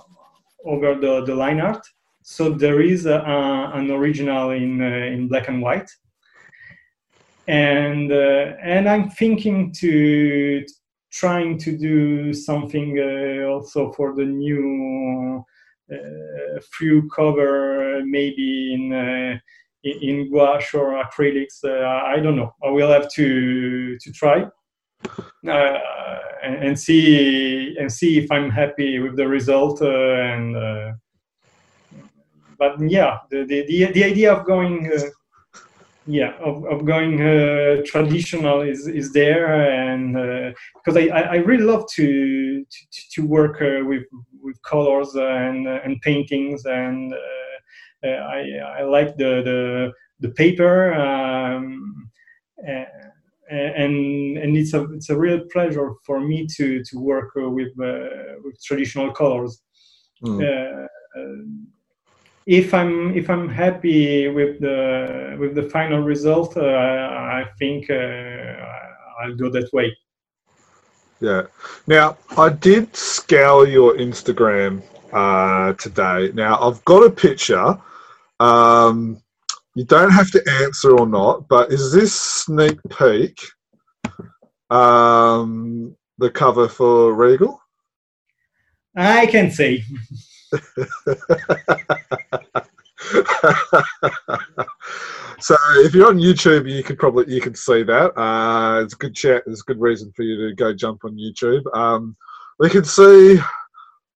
[0.65, 1.85] over the the line art.
[2.23, 5.89] So there is a, a, an original in uh, in black and white
[7.47, 10.65] and uh, and I'm thinking to
[11.11, 15.43] trying to do something uh, also for the new uh,
[16.77, 19.37] few cover, maybe in uh,
[19.83, 21.63] in gouache or acrylics.
[21.63, 22.53] Uh, I don't know.
[22.63, 24.45] I will have to to try.
[25.47, 25.77] Uh,
[26.43, 30.55] and, and, see and see if I'm happy with the result and
[32.57, 34.91] but yeah the, the, the, the idea of going
[36.05, 41.63] yeah of, of going uh, traditional is is there and uh, because I, I really
[41.63, 44.03] love to to, to work uh, with
[44.47, 48.39] with colors and uh, and paintings and uh, uh, I
[48.79, 49.91] I like the the
[50.23, 52.09] the paper um,
[53.49, 57.73] and and it's a it's a real pleasure for me to to work with
[58.43, 59.61] with traditional colors.
[60.23, 60.41] Mm
[62.47, 67.93] if I'm if I'm happy with the with the final result, uh, I think uh,
[69.21, 69.95] I'll go that way.
[71.19, 71.43] Yeah.
[71.87, 76.31] Now I did scour your Instagram uh, today.
[76.33, 77.79] Now I've got a picture.
[78.39, 79.21] Um,
[79.75, 83.39] you don't have to answer or not, but is this sneak peek
[84.69, 87.61] um, the cover for Regal?
[88.95, 89.83] I can say.
[95.39, 98.17] so if you're on YouTube, you could probably you can see that.
[98.19, 99.43] Uh, it's a good chat.
[99.47, 101.63] It's a good reason for you to go jump on YouTube.
[101.75, 102.15] Um,
[102.59, 103.39] we can see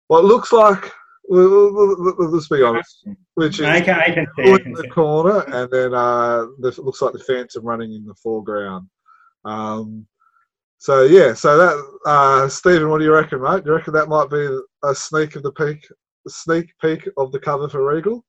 [0.07, 0.91] what looks like.
[1.29, 3.07] let's be honest.
[3.35, 6.79] Which is I can, I can see, in the corner, and then uh, the, it
[6.79, 8.89] looks like the Phantom running in the foreground.
[9.45, 10.07] Um,
[10.79, 13.63] so yeah, so that uh, Stephen, what do you reckon, mate?
[13.63, 14.47] Do you reckon that might be
[14.83, 15.85] a sneak of the peak
[16.27, 18.23] sneak peek of the cover for Regal?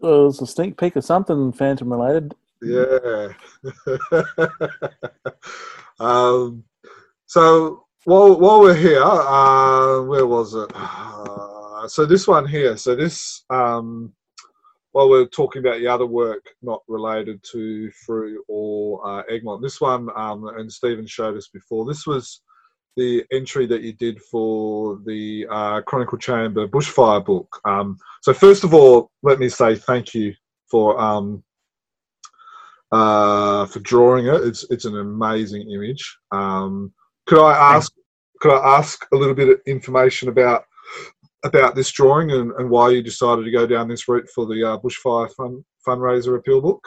[0.00, 2.34] Well, it's a sneak peek of something Phantom related.
[2.62, 3.28] Yeah.
[6.00, 6.64] um,
[7.26, 10.70] so while while we're here, uh, where was it?
[10.74, 12.76] Uh, so this one here.
[12.76, 14.12] So this um,
[14.92, 19.80] while we're talking about the other work not related to Frew or uh, Egmont, this
[19.80, 21.84] one um, and Stephen showed us before.
[21.84, 22.40] This was
[22.96, 27.60] the entry that you did for the uh, Chronicle Chamber bushfire book.
[27.64, 30.34] Um, so first of all, let me say thank you
[30.70, 31.42] for um,
[32.92, 34.42] uh, for drawing it.
[34.42, 36.18] It's it's an amazing image.
[36.32, 36.92] Um,
[37.26, 37.92] could I ask
[38.40, 40.64] could I ask a little bit of information about
[41.44, 44.62] about this drawing and, and why you decided to go down this route for the
[44.62, 46.86] uh, bushfire fund, fundraiser appeal book?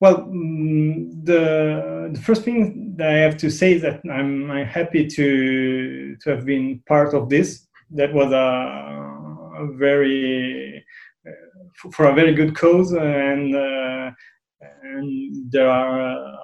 [0.00, 4.66] Well, mm, the, the first thing that I have to say is that I'm, I'm
[4.66, 7.66] happy to to have been part of this.
[7.90, 10.82] That was a, a very
[11.26, 14.10] uh, for a very good cause, and uh,
[14.82, 16.00] and there are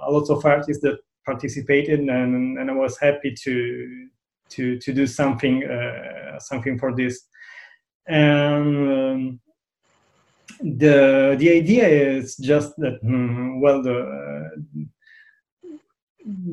[0.07, 4.09] a lot of artists that participated, and, and I was happy to
[4.51, 7.27] to to do something uh, something for this.
[8.07, 9.41] And um,
[10.61, 14.51] the the idea is just that mm, well the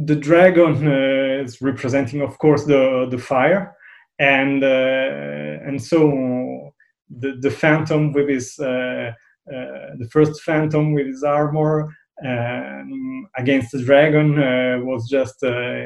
[0.06, 3.76] the dragon uh, is representing of course the the fire
[4.20, 6.74] and uh, and so
[7.10, 9.12] the the phantom with his uh,
[9.48, 11.90] uh the first phantom with his armor
[12.26, 15.86] um, against the dragon uh, was just uh,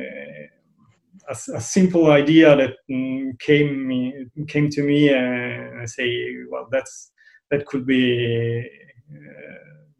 [1.29, 7.11] a, a, simple idea that mm, came came to me and I say well that's
[7.51, 8.69] that could be
[9.11, 9.53] uh,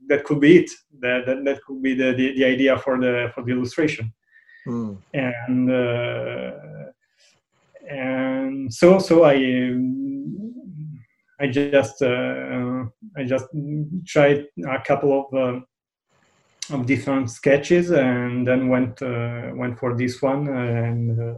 [0.08, 0.72] that could be it.
[1.00, 4.14] That, that, that could be the, the, the idea for the for the illustration.
[4.68, 4.98] Mm.
[5.14, 6.52] And uh,
[7.90, 9.36] and so so I
[11.40, 13.46] I just uh, I just
[14.06, 15.60] tried a couple of uh,
[16.76, 21.34] of different sketches and then went uh, went for this one and uh,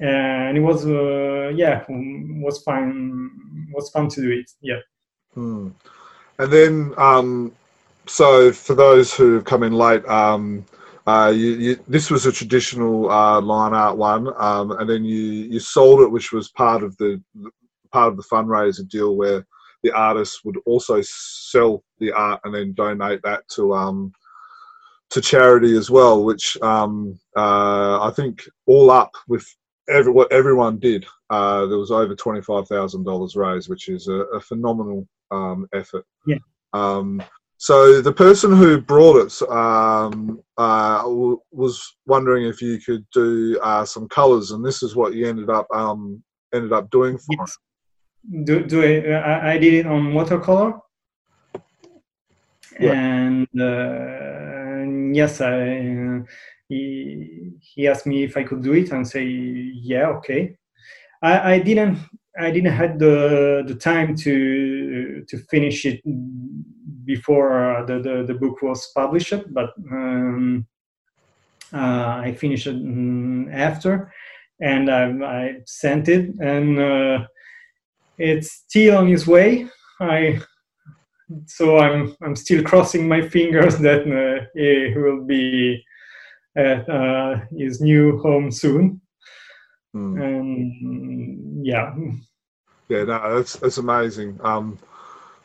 [0.00, 3.30] and it was uh, yeah was fun
[3.72, 4.80] was fun to do it yeah
[5.34, 5.68] hmm.
[6.38, 7.52] and then um
[8.06, 10.64] so for those who have come in late um
[11.06, 15.16] uh, you, you, this was a traditional uh, line art one, um, and then you,
[15.16, 17.22] you sold it, which was part of the
[17.92, 19.46] part of the fundraiser deal, where
[19.84, 24.12] the artists would also sell the art and then donate that to um,
[25.10, 29.46] to charity as well, which um, uh, I think all up with
[29.88, 34.08] every, what everyone did, uh, there was over twenty five thousand dollars raised, which is
[34.08, 36.04] a, a phenomenal um, effort.
[36.26, 36.38] Yeah.
[36.72, 37.22] Um,
[37.58, 43.58] so the person who brought it um, uh, w- was wondering if you could do
[43.62, 46.22] uh, some colours, and this is what you ended up um,
[46.54, 47.56] ended up doing for Yes.
[48.44, 50.80] Do, do I, I, I did it on watercolor.
[52.78, 52.92] Yeah.
[52.92, 56.20] And uh, yes, I,
[56.68, 60.56] he, he asked me if I could do it and say, yeah, okay.
[61.22, 61.98] I, I didn't
[62.38, 66.00] I didn't had the the time to to finish it
[67.04, 70.66] before the, the, the book was published, but um,
[71.72, 74.12] uh, I finished it mm, after,
[74.60, 77.26] and I, I sent it, and uh,
[78.18, 79.68] it's still on its way.
[80.00, 80.40] I
[81.46, 85.82] so I'm I'm still crossing my fingers that uh, he will be
[86.56, 89.00] at uh, his new home soon.
[89.92, 90.20] Hmm.
[90.20, 91.94] And yeah,
[92.88, 94.38] Yeah, no, that's that's amazing.
[94.42, 94.78] Um,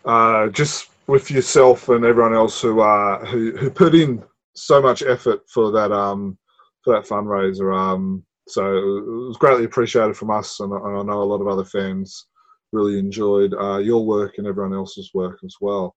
[0.06, 4.24] uh, just with yourself and everyone else who uh, who who put in
[4.56, 6.38] so much effort for that um
[6.84, 7.76] for that fundraiser.
[7.76, 11.42] Um, so it was greatly appreciated from us, and, I- and I know a lot
[11.42, 12.28] of other fans
[12.74, 15.96] really enjoyed uh, your work and everyone else's work as well.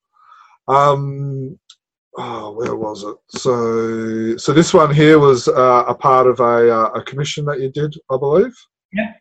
[0.69, 1.59] Um,
[2.19, 3.17] oh, where was it?
[3.41, 7.61] So so this one here was uh, a part of a uh, a commission that
[7.61, 8.55] you did, I believe.
[8.93, 9.13] Yeah.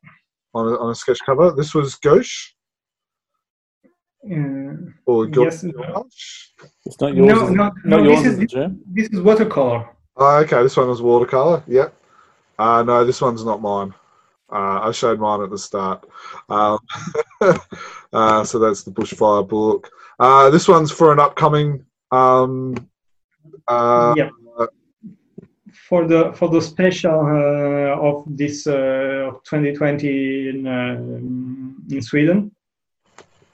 [0.53, 1.51] On a, on a sketch cover.
[1.51, 2.53] This was Gauche
[4.31, 4.35] uh,
[5.05, 5.71] or Gau- Yes, no.
[5.71, 6.53] Gouache?
[6.85, 7.27] It's not yours.
[7.27, 9.89] No, is no, not no, yours, this is is- this is watercolor.
[10.15, 11.63] Oh, okay, this one was watercolor.
[11.67, 11.93] Yep.
[12.59, 13.93] Uh, no, this one's not mine.
[14.51, 16.07] Uh, I showed mine at the start.
[16.49, 16.77] Um,
[18.13, 19.89] uh, so that's the bushfire book.
[20.19, 21.83] Uh, this one's for an upcoming.
[22.13, 22.75] Um,
[23.67, 24.29] uh, yeah.
[25.89, 32.51] For the for the special uh, of this uh, of 2020 in uh, in Sweden.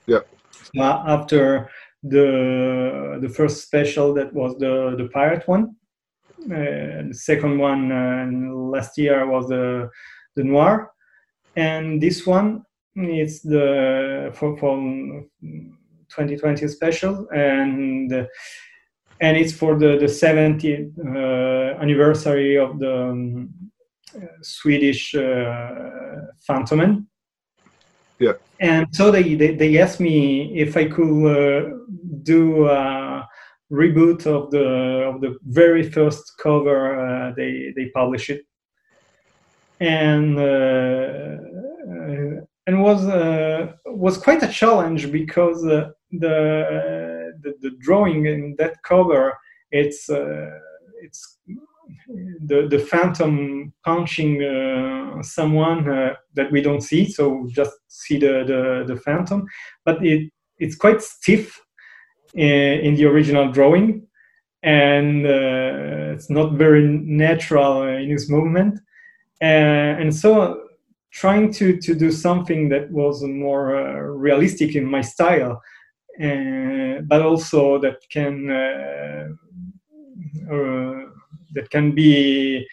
[0.06, 0.22] Yeah.
[0.78, 1.70] After
[2.04, 5.76] the the first special that was the the pirate one,
[6.46, 9.90] uh, the second one uh, last year was the
[10.36, 10.92] the noir,
[11.56, 12.64] and this one
[12.96, 15.30] is the for from
[16.10, 18.28] 2020 special and.
[19.22, 23.50] And it's for the, the 70th uh, anniversary of the um,
[24.42, 27.06] Swedish uh, Phantomen.
[28.18, 28.34] Yeah.
[28.62, 31.70] And so they, they, they asked me if I could uh,
[32.24, 33.28] do a
[33.72, 34.66] reboot of the
[35.08, 38.42] of the very first cover uh, they they published it,
[39.80, 41.38] and uh,
[41.92, 48.56] uh, and was uh, was quite a challenge because uh, the the, the drawing in
[48.58, 49.38] that cover
[49.72, 50.50] it's uh,
[51.02, 51.38] it's
[52.46, 58.44] the the phantom punching uh, someone uh, that we don't see so just see the
[58.46, 59.46] the, the phantom.
[59.86, 61.60] But it it's quite stiff
[62.34, 64.08] in, in the original drawing
[64.64, 68.80] and uh, it's not very natural in its movement.
[69.42, 69.46] Uh,
[70.02, 70.66] and so
[71.12, 75.79] trying to to do something that was more uh, realistic in my style uh,
[76.20, 79.28] but also that can uh,
[80.54, 81.06] uh,
[81.54, 82.68] that can be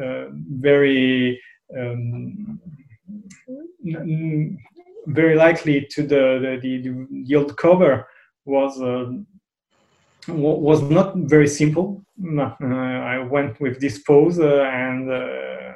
[0.00, 1.40] uh, very
[1.76, 2.60] um,
[5.06, 8.06] very likely to the the, the, the cover
[8.44, 9.10] was uh,
[10.28, 12.04] wa- was not very simple.
[12.16, 15.72] No, uh, I went with this pose uh, and uh,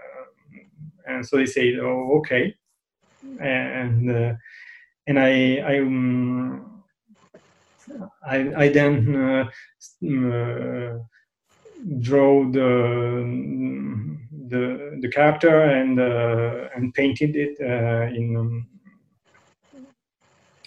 [1.09, 2.55] and so they said, oh, okay,
[3.41, 4.35] and uh,
[5.09, 5.81] and I I.
[5.81, 6.73] Um,
[8.27, 9.45] I, I then uh,
[10.07, 10.99] uh,
[12.01, 12.69] draw the
[14.49, 18.67] the the character and uh, and painted it in um,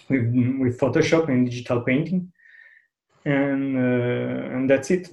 [0.08, 0.26] with
[0.60, 2.32] with Photoshop and digital painting,
[3.24, 5.08] and and that's it.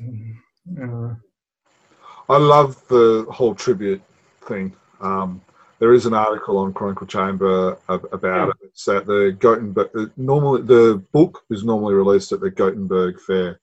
[2.29, 4.01] I love the whole tribute
[4.41, 4.75] thing.
[4.99, 5.41] Um,
[5.79, 8.49] there is an article on Chronicle Chamber about Yeah.
[8.49, 8.55] it.
[8.63, 13.59] It's that the Gothenburg uh, normally the book is normally released at the Gothenburg Fair.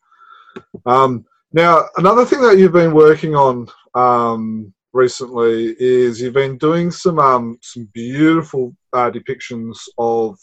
[0.86, 6.90] Um, now, another thing that you've been working on um, recently is you've been doing
[6.90, 10.38] some um, some beautiful uh, depictions of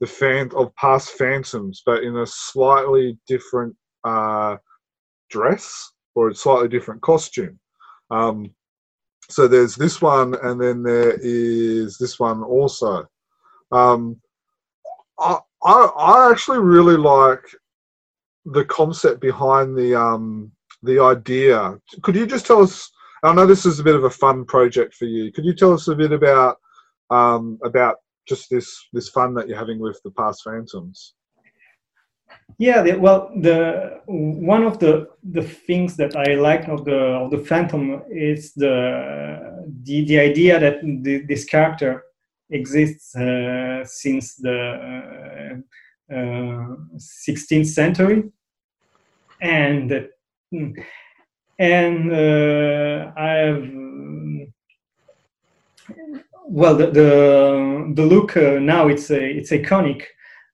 [0.00, 4.56] the fan of past phantoms, but in a slightly different uh,
[5.28, 7.58] dress or a slightly different costume.
[8.10, 8.54] Um,
[9.30, 13.06] so there's this one, and then there is this one also.
[13.72, 14.20] Um,
[15.18, 17.44] I, I I actually really like
[18.44, 20.50] the concept behind the um
[20.82, 21.78] the idea.
[22.02, 22.90] Could you just tell us?
[23.22, 25.30] I know this is a bit of a fun project for you.
[25.30, 26.56] Could you tell us a bit about
[27.10, 27.96] um, about
[28.26, 31.14] just this this fun that you're having with the past phantoms?
[32.58, 37.30] Yeah, the, well, the one of the the things that I like of the of
[37.30, 42.04] the Phantom is the the, the idea that the, this character
[42.50, 45.62] exists uh, since the
[46.10, 48.24] uh, uh, 16th century,
[49.40, 50.08] and
[51.58, 53.70] and uh, I've
[56.46, 60.02] well the the, the look uh, now it's a, it's iconic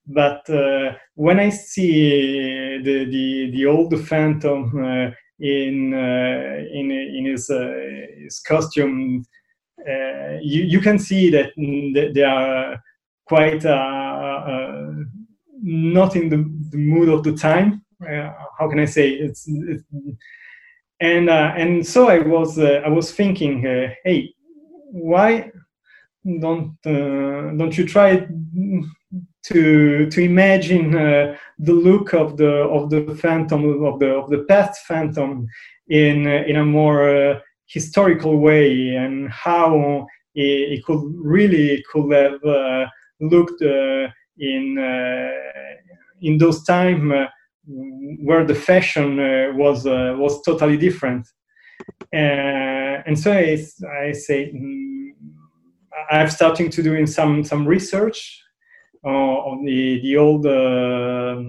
[0.07, 5.11] but uh, when I see the the, the old Phantom uh,
[5.41, 7.73] in uh, in in his uh,
[8.16, 9.24] his costume,
[9.81, 12.81] uh, you you can see that they are
[13.24, 14.91] quite uh,
[15.61, 16.37] not in the,
[16.70, 17.83] the, mood of the time.
[18.59, 19.83] how can I say it's, it's
[21.01, 23.62] and and so I was I was thinking,
[24.05, 24.33] hey,
[24.93, 25.51] why
[26.24, 28.27] don't don't you try
[29.47, 34.44] to to imagine uh, the look of the of the phantom of the of the
[34.48, 35.47] past phantom
[35.89, 42.12] in uh, in a more uh, historical way and how it, it, could really could
[42.12, 42.86] have uh,
[43.20, 44.78] looked in
[46.23, 47.12] in those time
[48.23, 49.16] where the fashion
[49.56, 51.27] was was totally different.
[52.12, 53.59] And so I,
[54.01, 55.10] I say mm,
[56.10, 58.43] I'm starting to doing some some research
[59.11, 61.43] on the the old uh,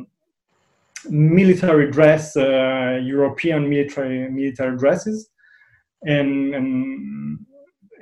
[1.09, 5.29] military dress, uh, European military military dresses,
[6.03, 7.39] and and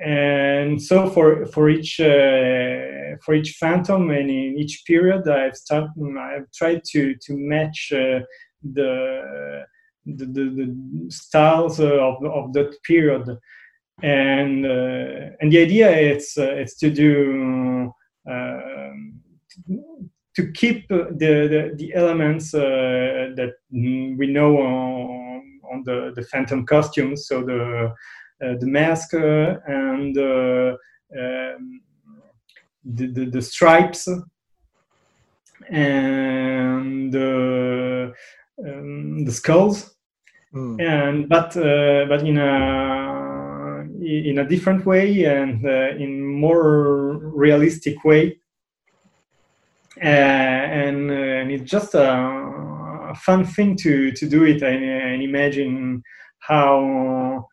[0.04, 5.90] and so for for each uh, for each phantom and in each period i've started
[6.18, 8.20] i've tried to to match uh,
[8.74, 9.64] the,
[10.04, 13.38] the, the the styles of of that period.
[14.02, 17.92] And uh, and the idea is uh, it's to do
[18.30, 19.05] um,
[20.36, 26.66] to keep the, the, the elements uh, that we know on, on, the, the phantom
[26.66, 27.92] costumes, so the,
[28.44, 31.80] uh, the mask uh, and um,
[32.84, 34.06] the, the, the, stripes
[35.70, 38.12] and um,
[39.24, 39.96] the skulls.
[40.54, 40.80] Mm.
[40.80, 45.64] And but but in a in a different way and
[46.00, 48.45] in more realistic way uh,
[50.00, 54.62] and, uh, and it's just a, fun thing to to do it.
[54.62, 56.02] And, and imagine
[56.40, 57.46] how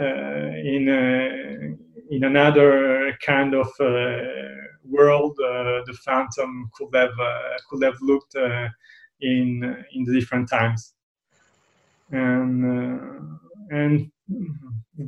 [0.00, 1.76] uh, in
[2.10, 3.68] in another kind of
[4.88, 7.10] world the phantom could have
[7.68, 8.34] could have looked
[9.20, 10.94] in in the different times.
[12.10, 13.38] And
[13.70, 14.10] and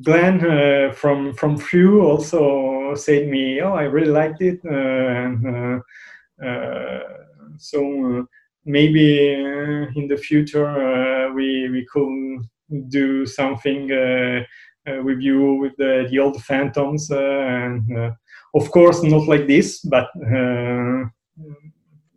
[0.03, 5.47] Glenn uh, from from Frew also said me, "Oh, I really liked it," uh, and
[5.47, 5.81] uh, uh,
[7.59, 8.23] so uh,
[8.65, 12.43] maybe uh, in the future we we could
[12.89, 13.89] do something
[15.05, 17.91] with you with the, the old phantoms and
[18.55, 20.09] of course not like this but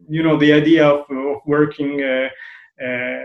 [0.10, 2.30] you know the idea of, of working uh,
[2.84, 3.24] uh,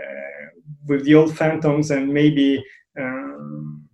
[0.87, 2.63] with the old phantoms and maybe
[2.99, 3.87] um,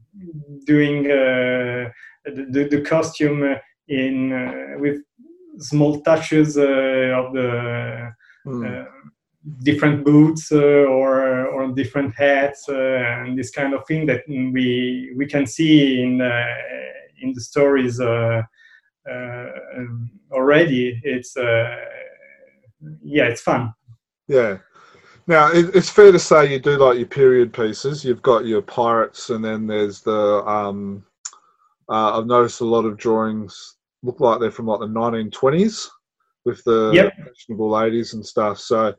[0.65, 1.89] doing uh,
[2.25, 3.55] the, the, costume
[3.87, 5.01] in with
[5.59, 8.11] small touches uh, of the
[8.45, 8.87] mm.
[9.63, 15.25] different boots uh, or or different hats and this kind of thing that we we
[15.25, 16.21] can see in
[17.21, 17.99] in the stories
[20.31, 20.99] already.
[21.03, 21.35] It's
[23.01, 23.73] yeah, it's fun.
[24.27, 24.57] Yeah.
[25.27, 28.03] Now, it's fair to say you do like your period pieces.
[28.03, 30.43] You've got your pirates, and then there's the.
[30.47, 31.05] Um,
[31.87, 35.87] uh, I've noticed a lot of drawings look like they're from like the 1920s
[36.45, 37.13] with the yep.
[37.17, 38.59] fashionable ladies and stuff.
[38.59, 38.93] So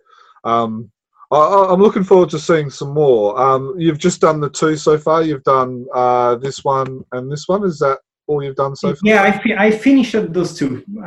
[0.44, 0.90] um,
[1.32, 3.40] I, am looking forward to seeing some more.
[3.40, 5.22] Um, you've just done the two so far.
[5.22, 7.64] You've done uh, this one and this one.
[7.64, 9.00] Is that all you've done so far?
[9.04, 10.84] Yeah, I, fi- I finished those two.
[11.02, 11.06] Uh,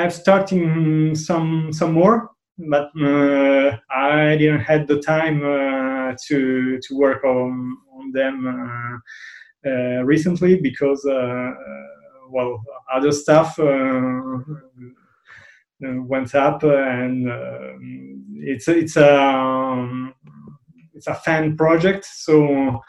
[0.00, 6.96] I'm starting some some more, but uh, I didn't have the time uh, to to
[6.96, 11.04] work on on them uh, uh, recently because
[12.30, 12.62] well,
[12.92, 14.38] other stuff uh,
[15.86, 17.72] uh, went up, and uh,
[18.34, 20.14] it's it's a um,
[20.94, 22.04] it's a fan project.
[22.04, 22.80] So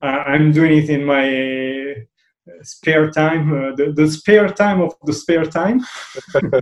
[0.00, 1.94] I'm doing it in my
[2.62, 5.80] spare time, uh, the, the spare time of the spare time.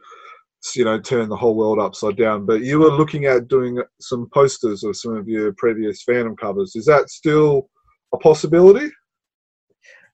[0.75, 2.45] you know turning the whole world upside down.
[2.45, 6.75] But you were looking at doing some posters of some of your previous Phantom covers.
[6.75, 7.69] Is that still
[8.13, 8.91] a possibility?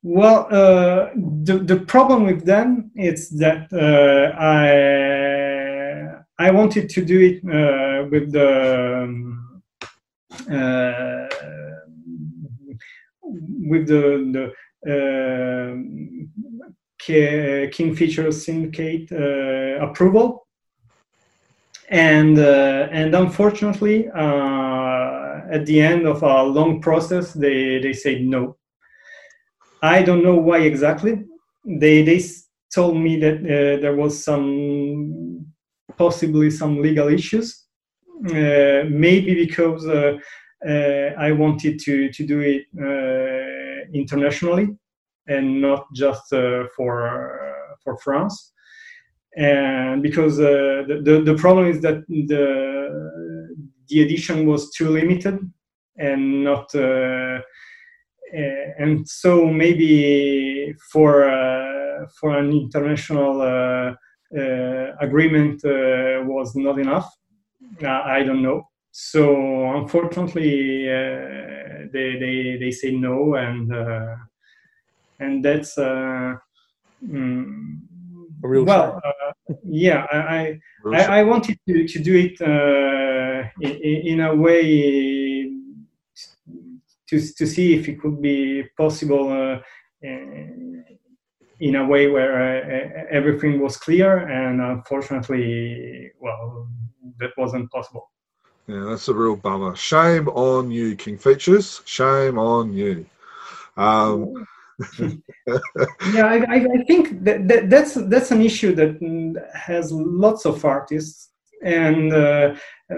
[0.01, 7.19] Well, uh, the the problem with them is that uh, I I wanted to do
[7.19, 9.03] it uh, with the.
[9.03, 9.41] Um,
[10.51, 11.27] uh,
[13.25, 14.51] with the, the
[14.87, 15.75] uh,
[17.71, 20.47] King Features Syndicate uh, approval,
[21.89, 28.21] and uh, and unfortunately, uh, at the end of a long process, they they said
[28.21, 28.57] no.
[29.81, 31.23] I don't know why exactly.
[31.63, 32.21] They they
[32.73, 35.45] told me that uh, there was some
[35.97, 37.65] possibly some legal issues,
[38.29, 40.17] uh, maybe because uh,
[40.63, 44.69] I wanted to to do it uh, internationally
[45.27, 48.51] and not just uh, for for France.
[49.37, 52.45] And because the, the the problem is that the
[53.89, 55.39] the edition was too limited
[55.97, 57.39] and not uh,
[58.77, 63.93] and so maybe for uh, for an international uh,
[64.99, 67.09] agreement was not enough
[67.83, 74.15] i don't know so unfortunately uh, they, they they say no and uh,
[75.19, 76.33] and that's uh,
[77.03, 77.79] mm,
[78.41, 80.61] well uh, yeah I
[80.93, 85.51] I, I, wanted to, to do it uh, in, in, a way
[87.09, 89.59] to, to see if it could be possible uh,
[90.01, 96.69] in a way where everything was clear and unfortunately well
[97.19, 98.09] that wasn't possible
[98.67, 99.75] yeah, that's a real bummer.
[99.75, 101.81] Shame on you, King Features.
[101.85, 103.05] Shame on you.
[103.77, 104.47] Um,
[104.97, 111.29] yeah, I, I, think that, that, that's that's an issue that has lots of artists,
[111.63, 112.55] and uh,
[112.91, 112.95] uh,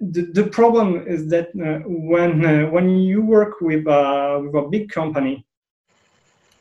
[0.00, 4.68] the, the problem is that uh, when uh, when you work with a, with a
[4.68, 5.46] big company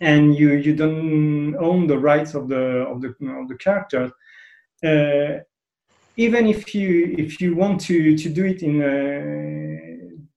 [0.01, 3.09] and you you don't own the rights of the of the
[3.39, 4.11] of the characters
[4.83, 5.41] uh,
[6.21, 8.95] even if you if you want to to do it in a,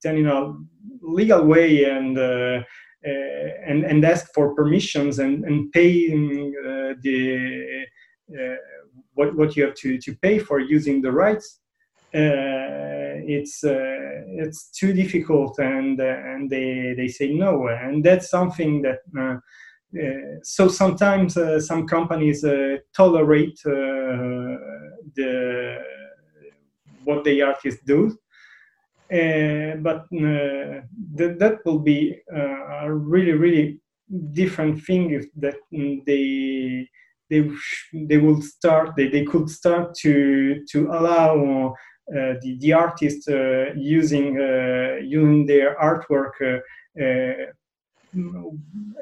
[0.03, 0.55] then in a
[1.03, 2.63] legal way and uh,
[3.07, 7.85] uh, and and ask for permissions and and paying uh, the
[8.33, 8.57] uh,
[9.15, 11.61] what what you have to to pay for using the rights
[12.15, 17.67] uh, it's uh, it's too difficult and and they they say no.
[17.67, 19.01] And that's something that
[20.43, 21.37] so sometimes
[21.67, 22.45] some companies
[22.97, 23.59] tolerate
[25.15, 25.79] the
[27.05, 28.17] what the artists do,
[29.11, 33.81] but th- that will be a really really
[34.33, 36.89] different thing if that mm, they
[37.31, 37.51] they
[38.07, 41.75] they will start they, they could start to to allow
[42.15, 46.33] uh, the the artist uh, using uh, using their artwork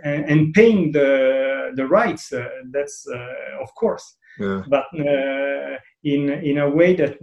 [0.04, 2.32] and, paying the the rights.
[2.32, 4.16] Uh, that's uh, of course.
[4.38, 4.62] Yeah.
[4.68, 7.16] But uh, in in a way that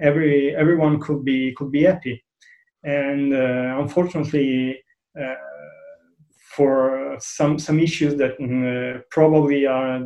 [0.00, 2.22] every everyone could be could be happy,
[2.82, 4.80] and unfortunately
[6.54, 9.96] for some some issues that uh, probably are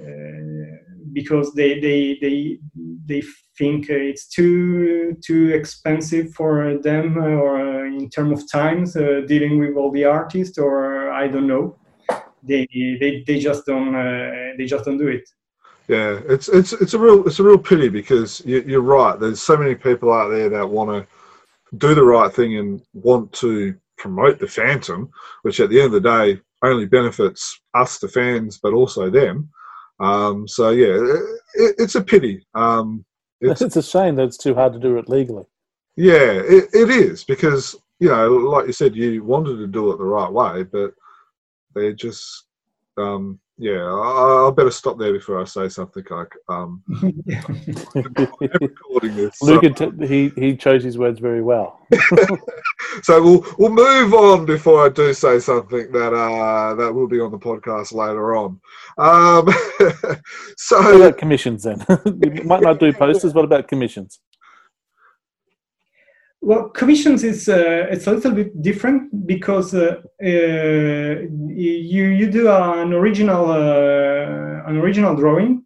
[0.00, 0.76] uh,
[1.12, 2.58] because they they they
[3.06, 3.22] they
[3.58, 9.76] think it's too too expensive for them or in terms of times uh, dealing with
[9.76, 11.76] all the artists or I don't know.
[12.42, 12.66] They
[13.00, 15.28] they, they just don't uh, they just don't do it
[15.92, 19.42] yeah it's it's it's a real it's a real pity because you, you're right there's
[19.42, 21.06] so many people out there that want to
[21.78, 25.10] do the right thing and want to promote the phantom
[25.42, 29.48] which at the end of the day only benefits us the fans but also them
[30.02, 30.96] um, so yeah,
[31.54, 32.44] it, it's a pity.
[32.54, 33.04] Um,
[33.40, 35.44] it's, it's, a shame that it's too hard to do it legally.
[35.96, 39.98] Yeah, it, it is because you know, like you said, you wanted to do it
[39.98, 40.92] the right way, but
[41.74, 42.46] they're just
[42.96, 46.82] um, yeah, I, I better stop there before I say something like um,
[47.94, 49.40] recording this.
[49.42, 49.90] Luke, so.
[50.00, 51.78] he he chose his words very well.
[53.02, 57.20] so we'll we'll move on before I do say something that uh, that will be
[57.20, 58.60] on the podcast later on.
[58.98, 59.48] Um,
[60.56, 61.84] so what about commissions then?
[62.06, 63.34] you might not do posters.
[63.34, 64.18] What about commissions?
[66.44, 72.48] Well, commissions is uh, it's a little bit different because uh, uh, you you do
[72.48, 75.64] an original uh, an original drawing,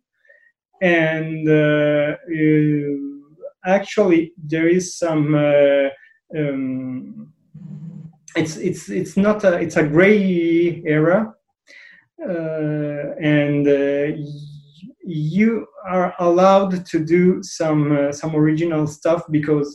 [0.83, 2.17] and uh,
[3.65, 5.89] actually there is some uh,
[6.37, 7.33] um,
[8.37, 11.33] it's it's it's not a it's a gray area,
[13.19, 13.67] and
[15.07, 19.75] you are allowed to do some some original stuff because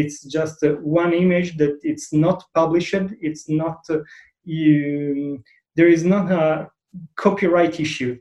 [0.00, 2.94] it's just uh, one image that it's not published
[3.28, 3.98] it's not uh,
[4.44, 5.42] you,
[5.76, 6.68] there is not a
[7.16, 8.16] copyright issue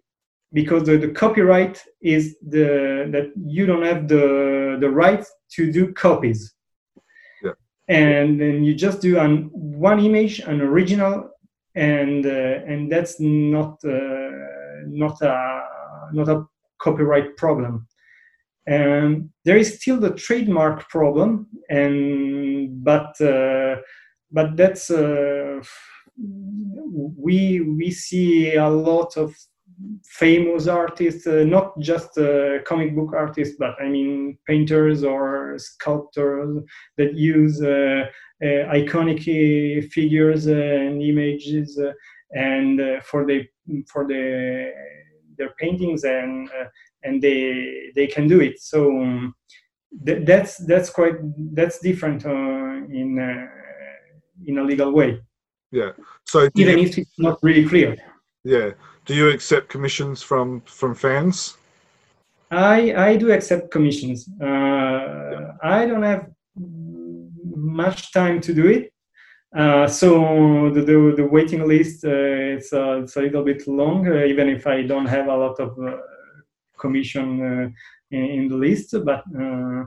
[0.53, 2.23] because the, the, copyright is
[2.55, 2.67] the
[3.13, 5.23] that you don't have the the right
[5.55, 6.39] to do copies
[7.43, 7.51] yeah.
[7.89, 9.33] and then you just do an
[9.87, 11.29] one image an original
[11.75, 14.31] and uh, and that's not uh,
[15.03, 15.35] not a
[16.13, 16.37] not a
[16.85, 17.87] copyright problem
[18.67, 23.75] and there is still the trademark problem, and but uh,
[24.31, 25.61] but that's uh,
[26.17, 29.35] we we see a lot of
[30.05, 36.63] famous artists, uh, not just uh, comic book artists, but I mean painters or sculptors
[36.97, 38.05] that use uh,
[38.43, 41.79] uh iconic figures and images
[42.31, 43.47] and for the
[43.87, 44.71] for the
[45.37, 46.49] their paintings and
[47.05, 48.59] and they they can do it.
[48.59, 49.35] So um,
[50.05, 51.15] th- that's that's quite
[51.53, 52.29] that's different uh,
[52.99, 53.47] in uh,
[54.45, 55.19] in a legal way.
[55.71, 55.91] Yeah.
[56.25, 57.95] So even you, if it's not really clear.
[58.43, 58.71] Yeah.
[59.05, 61.57] Do you accept commissions from from fans?
[62.51, 64.27] I I do accept commissions.
[64.41, 65.51] Uh, yeah.
[65.63, 66.27] I don't have
[67.55, 68.91] much time to do it.
[69.55, 74.05] Uh, so the, the, the, waiting list uh, it's, uh, it's a little bit long,
[74.05, 75.95] uh, even if I don't have a lot of uh,
[76.79, 77.69] commission uh,
[78.15, 79.83] in, in, the list, but uh,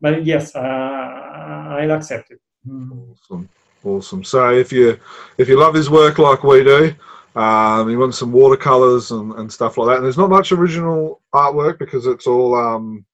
[0.00, 2.40] but yes, uh, I'll accept it.
[2.68, 3.48] Awesome,
[3.84, 4.24] awesome.
[4.24, 4.98] So if you
[5.38, 6.94] if you love his work like we do,
[7.34, 9.96] um, you want some watercolors and, and stuff like that.
[9.96, 13.04] And there's not much original artwork because it's all um,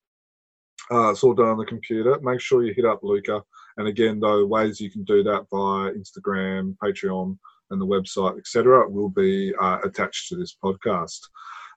[0.90, 2.18] uh, it's all done on the computer.
[2.20, 3.42] Make sure you hit up Luca.
[3.76, 7.38] And again, though, ways you can do that via Instagram, Patreon,
[7.70, 11.20] and the website, etc., will be uh, attached to this podcast.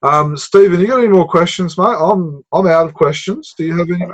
[0.04, 1.98] Um, Stephen, you got any more questions, mate?
[2.00, 3.54] I'm I'm out of questions.
[3.56, 4.06] Do you have any?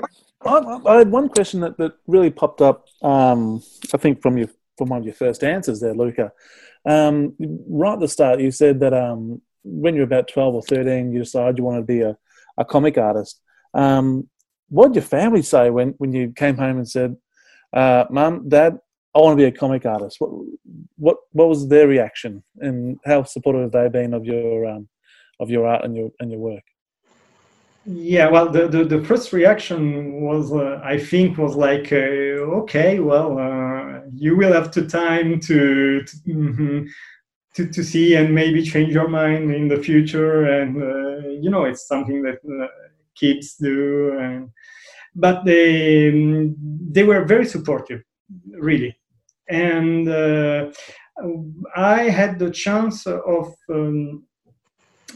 [0.45, 2.85] I, I had one question that, that really popped up.
[3.01, 6.31] Um, I think from your from one of your first answers there, Luca.
[6.85, 11.13] Um, right at the start, you said that um, when you're about twelve or thirteen,
[11.13, 12.17] you decided you wanted to be a,
[12.57, 13.39] a comic artist.
[13.73, 14.29] Um,
[14.69, 17.15] what did your family say when, when you came home and said,
[17.73, 18.77] uh, "Mum, Dad,
[19.15, 20.17] I want to be a comic artist"?
[20.19, 20.31] What
[20.97, 24.89] what what was their reaction, and how supportive have they been of your um,
[25.39, 26.63] of your art and your and your work?
[27.89, 32.99] Yeah, well, the the, the first reaction was, uh, I think, was like, uh, okay,
[32.99, 36.85] well, uh, you will have to time to to, mm-hmm,
[37.55, 41.63] to, to see and maybe change your mind in the future, and uh, you know,
[41.63, 42.67] it's something that uh,
[43.15, 44.49] kids do, and
[45.15, 46.51] but they
[46.91, 48.01] they were very supportive,
[48.49, 48.97] really,
[49.47, 50.71] and uh,
[51.73, 53.55] I had the chance of.
[53.69, 54.26] Um,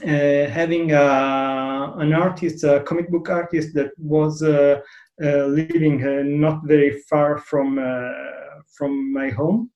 [0.01, 4.81] having a, an artist, a comic book artist that was uh,
[5.23, 7.75] uh, living not very far from
[8.77, 9.69] from my home,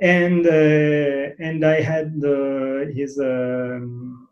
[0.00, 2.12] and and I had
[2.94, 3.18] his.
[3.18, 4.28] Um,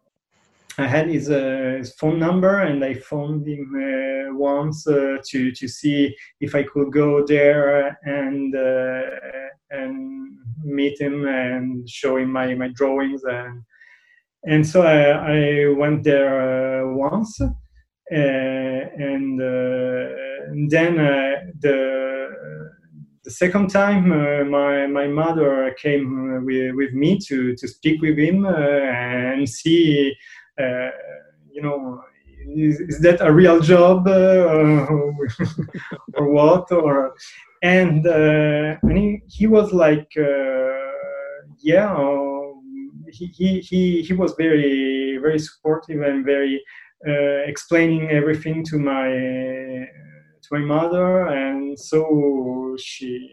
[0.77, 5.53] I had his, uh, his, phone number and I phoned him uh, once uh, to
[5.53, 8.53] to see if I could go there and
[9.71, 13.63] and meet him and show him my, my drawings and
[14.47, 17.51] and so I, I went there uh, once, uh,
[18.13, 20.97] and, uh, and then
[21.61, 21.95] the
[23.25, 28.19] the second time, uh, my my mother came with, with me to to speak with
[28.19, 30.15] him uh, and see,
[30.61, 30.91] uh,
[31.51, 32.03] you know,
[32.55, 35.17] is, is, that a real job or
[36.19, 36.71] what?
[36.71, 37.15] Or
[37.63, 40.13] and and he, he was like,
[41.63, 41.95] yeah,
[43.19, 46.63] he, he he was very very supportive and very
[47.47, 49.11] explaining everything to my
[50.45, 53.31] to my mother, and so she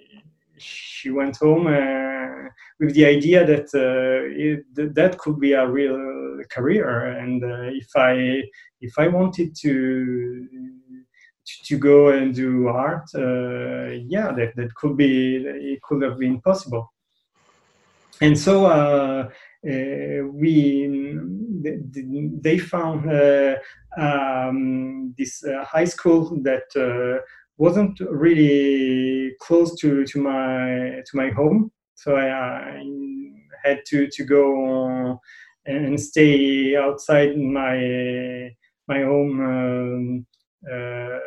[0.57, 2.49] she went home uh,
[2.79, 5.99] with the idea that uh, it, that could be a real
[6.49, 8.43] career, and uh, if I
[8.81, 10.47] if I wanted to
[11.65, 16.41] to go and do art, uh, yeah, that that could be it could have been
[16.41, 16.93] possible,
[18.21, 19.29] and so.
[19.67, 21.17] Uh, uh, we
[22.41, 23.05] they found
[23.97, 27.21] um, this uh, high school that uh,
[27.57, 32.83] wasn't really close to, to my to my home, so I, I
[33.63, 35.19] had to to go
[35.65, 38.51] and stay outside my
[38.87, 40.25] my home um,
[40.71, 41.19] uh,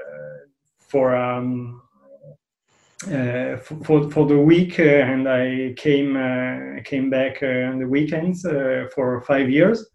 [0.78, 1.83] for um, uh,
[3.02, 8.42] for for the week, uh, and I came uh, came back on the weekends
[8.94, 9.86] for five years.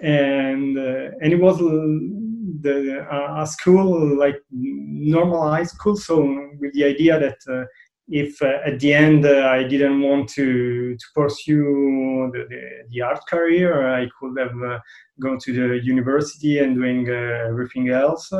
[0.00, 5.96] And uh, and it was the uh, a school like normal high school.
[5.96, 6.22] So
[6.58, 7.66] with the idea that uh,
[8.08, 13.02] if uh, at the end uh, I didn't want to to pursue the, the, the
[13.02, 14.80] art career I could have uh,
[15.20, 18.32] gone to the university and doing everything else.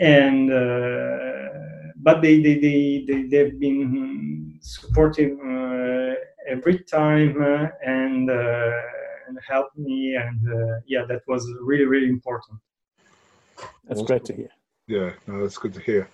[0.00, 0.50] And
[2.02, 5.38] but they they, they, they they've been supportive
[6.48, 7.40] every time
[7.84, 12.58] and and helped me and uh, yeah that was really really important
[13.86, 14.06] that's awesome.
[14.06, 14.50] great to hear
[14.88, 16.08] yeah no that's good to hear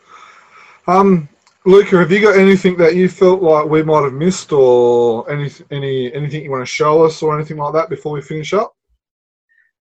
[0.86, 1.28] um
[1.65, 5.51] Luca, have you got anything that you felt like we might have missed, or any
[5.70, 8.74] any anything you want to show us, or anything like that before we finish up?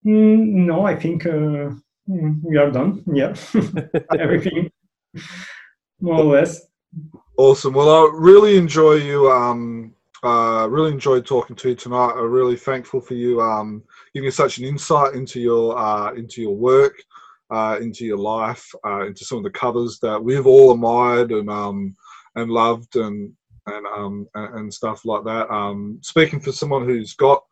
[0.05, 1.69] Mm, no, I think uh,
[2.09, 3.03] mm, we are done.
[3.05, 3.35] Yeah,
[4.19, 4.69] everything
[5.99, 6.61] more or less.
[7.37, 7.73] Awesome.
[7.73, 9.93] Well, I really enjoy you um,
[10.23, 12.13] uh, really enjoyed talking to you tonight.
[12.15, 13.83] I'm really thankful for you um,
[14.13, 16.95] giving such an insight into your uh, into your work,
[17.51, 21.49] uh, into your life, uh, into some of the covers that we've all admired and
[21.49, 21.95] um,
[22.35, 23.31] and loved and
[23.67, 25.49] and um, and stuff like that.
[25.51, 27.43] Um, speaking for someone who's got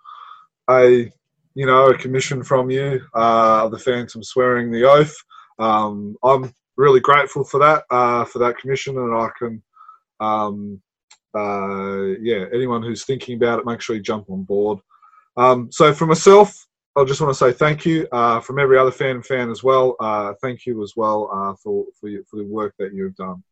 [0.69, 1.11] a
[1.53, 5.15] you know a commission from you, uh, the Phantom swearing the oath.
[5.59, 9.61] Um, I'm really grateful for that uh, for that commission, and I can
[10.19, 10.81] um,
[11.35, 14.79] uh, yeah, anyone who's thinking about it, make sure you jump on board.
[15.37, 16.65] Um, so for myself,
[16.95, 19.63] I just want to say thank you uh, from every other fan and fan as
[19.63, 19.97] well.
[19.99, 23.43] Uh, thank you as well uh, for for, you, for the work that you've done.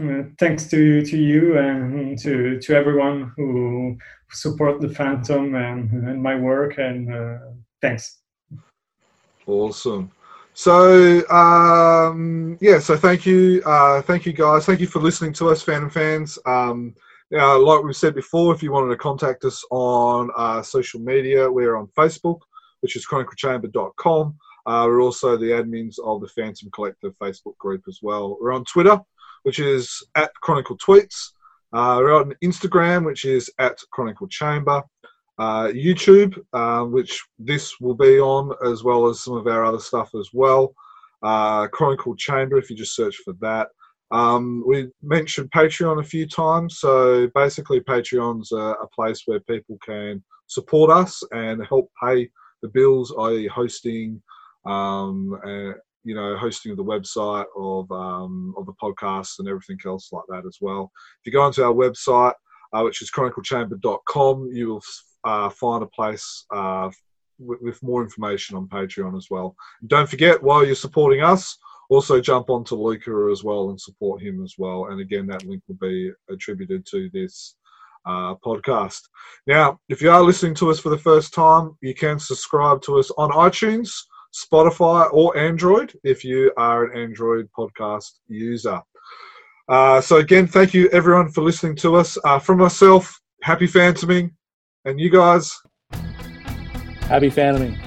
[0.00, 3.96] Uh, thanks to to you and to to everyone who
[4.30, 7.38] support the Phantom and, and my work and uh,
[7.82, 8.20] thanks.
[9.46, 10.10] Awesome.
[10.56, 15.50] So um, yeah, so thank you, uh, thank you guys, thank you for listening to
[15.50, 16.38] us, Phantom fans.
[16.46, 16.94] Um,
[17.32, 21.50] now, like we've said before, if you wanted to contact us on uh, social media,
[21.50, 22.38] we're on Facebook,
[22.82, 24.36] which is chroniclechamber.com.
[24.66, 28.38] Uh, we're also the admins of the Phantom Collective Facebook group as well.
[28.40, 29.00] We're on Twitter,
[29.42, 31.30] which is at Chronicle Tweets.
[31.72, 34.84] Uh, we're on Instagram, which is at Chronicle Chamber
[35.38, 39.78] uh, YouTube, uh, which this will be on, as well as some of our other
[39.78, 40.74] stuff as well.
[41.22, 43.68] Uh, Chronicle Chamber, if you just search for that.
[44.10, 49.78] Um, we mentioned Patreon a few times, so basically Patreon's a, a place where people
[49.84, 52.28] can support us and help pay
[52.62, 54.22] the bills, i.e., hosting,
[54.66, 55.38] um,
[56.04, 60.24] you know, hosting of the website of um, of the podcast and everything else like
[60.28, 60.92] that as well.
[61.20, 62.34] If you go onto our website,
[62.72, 64.82] uh, which is chroniclechamber.com, you will
[65.24, 66.90] uh, find a place uh,
[67.38, 69.56] with, with, more information on Patreon as well.
[69.86, 71.58] Don't forget, while you're supporting us,
[71.90, 74.86] also jump onto Luca as well and support him as well.
[74.86, 77.56] And again, that link will be attributed to this
[78.06, 79.00] uh, podcast.
[79.46, 82.98] Now, if you are listening to us for the first time, you can subscribe to
[82.98, 83.90] us on iTunes,
[84.34, 88.80] Spotify, or Android if you are an Android podcast user.
[89.68, 92.18] Uh, so again, thank you everyone for listening to us.
[92.24, 94.30] Uh, from myself, happy phantoming,
[94.84, 95.60] and you guys?
[97.02, 97.78] Happy phantoming.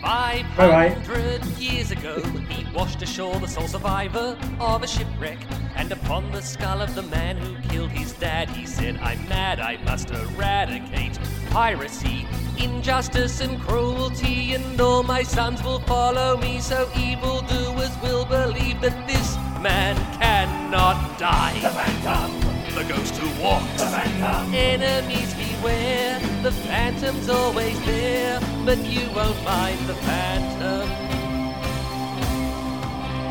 [0.00, 0.88] Five Bye-bye.
[0.90, 5.38] hundred years ago, he washed ashore the sole survivor of a shipwreck.
[5.76, 9.60] And upon the skull of the man who killed his dad, he said, I'm mad,
[9.60, 11.18] I must eradicate
[11.50, 12.26] piracy,
[12.58, 14.54] injustice, and cruelty.
[14.54, 21.18] And all my sons will follow me, so evildoers will believe that this man cannot
[21.18, 21.58] die.
[21.60, 22.53] The Phantom!
[22.88, 23.72] Ghost who walks.
[23.80, 24.54] The Phantom!
[24.54, 30.88] Enemies beware, the Phantom's always there, but you won't find the Phantom.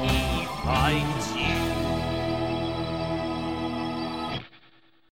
[0.08, 1.33] He finds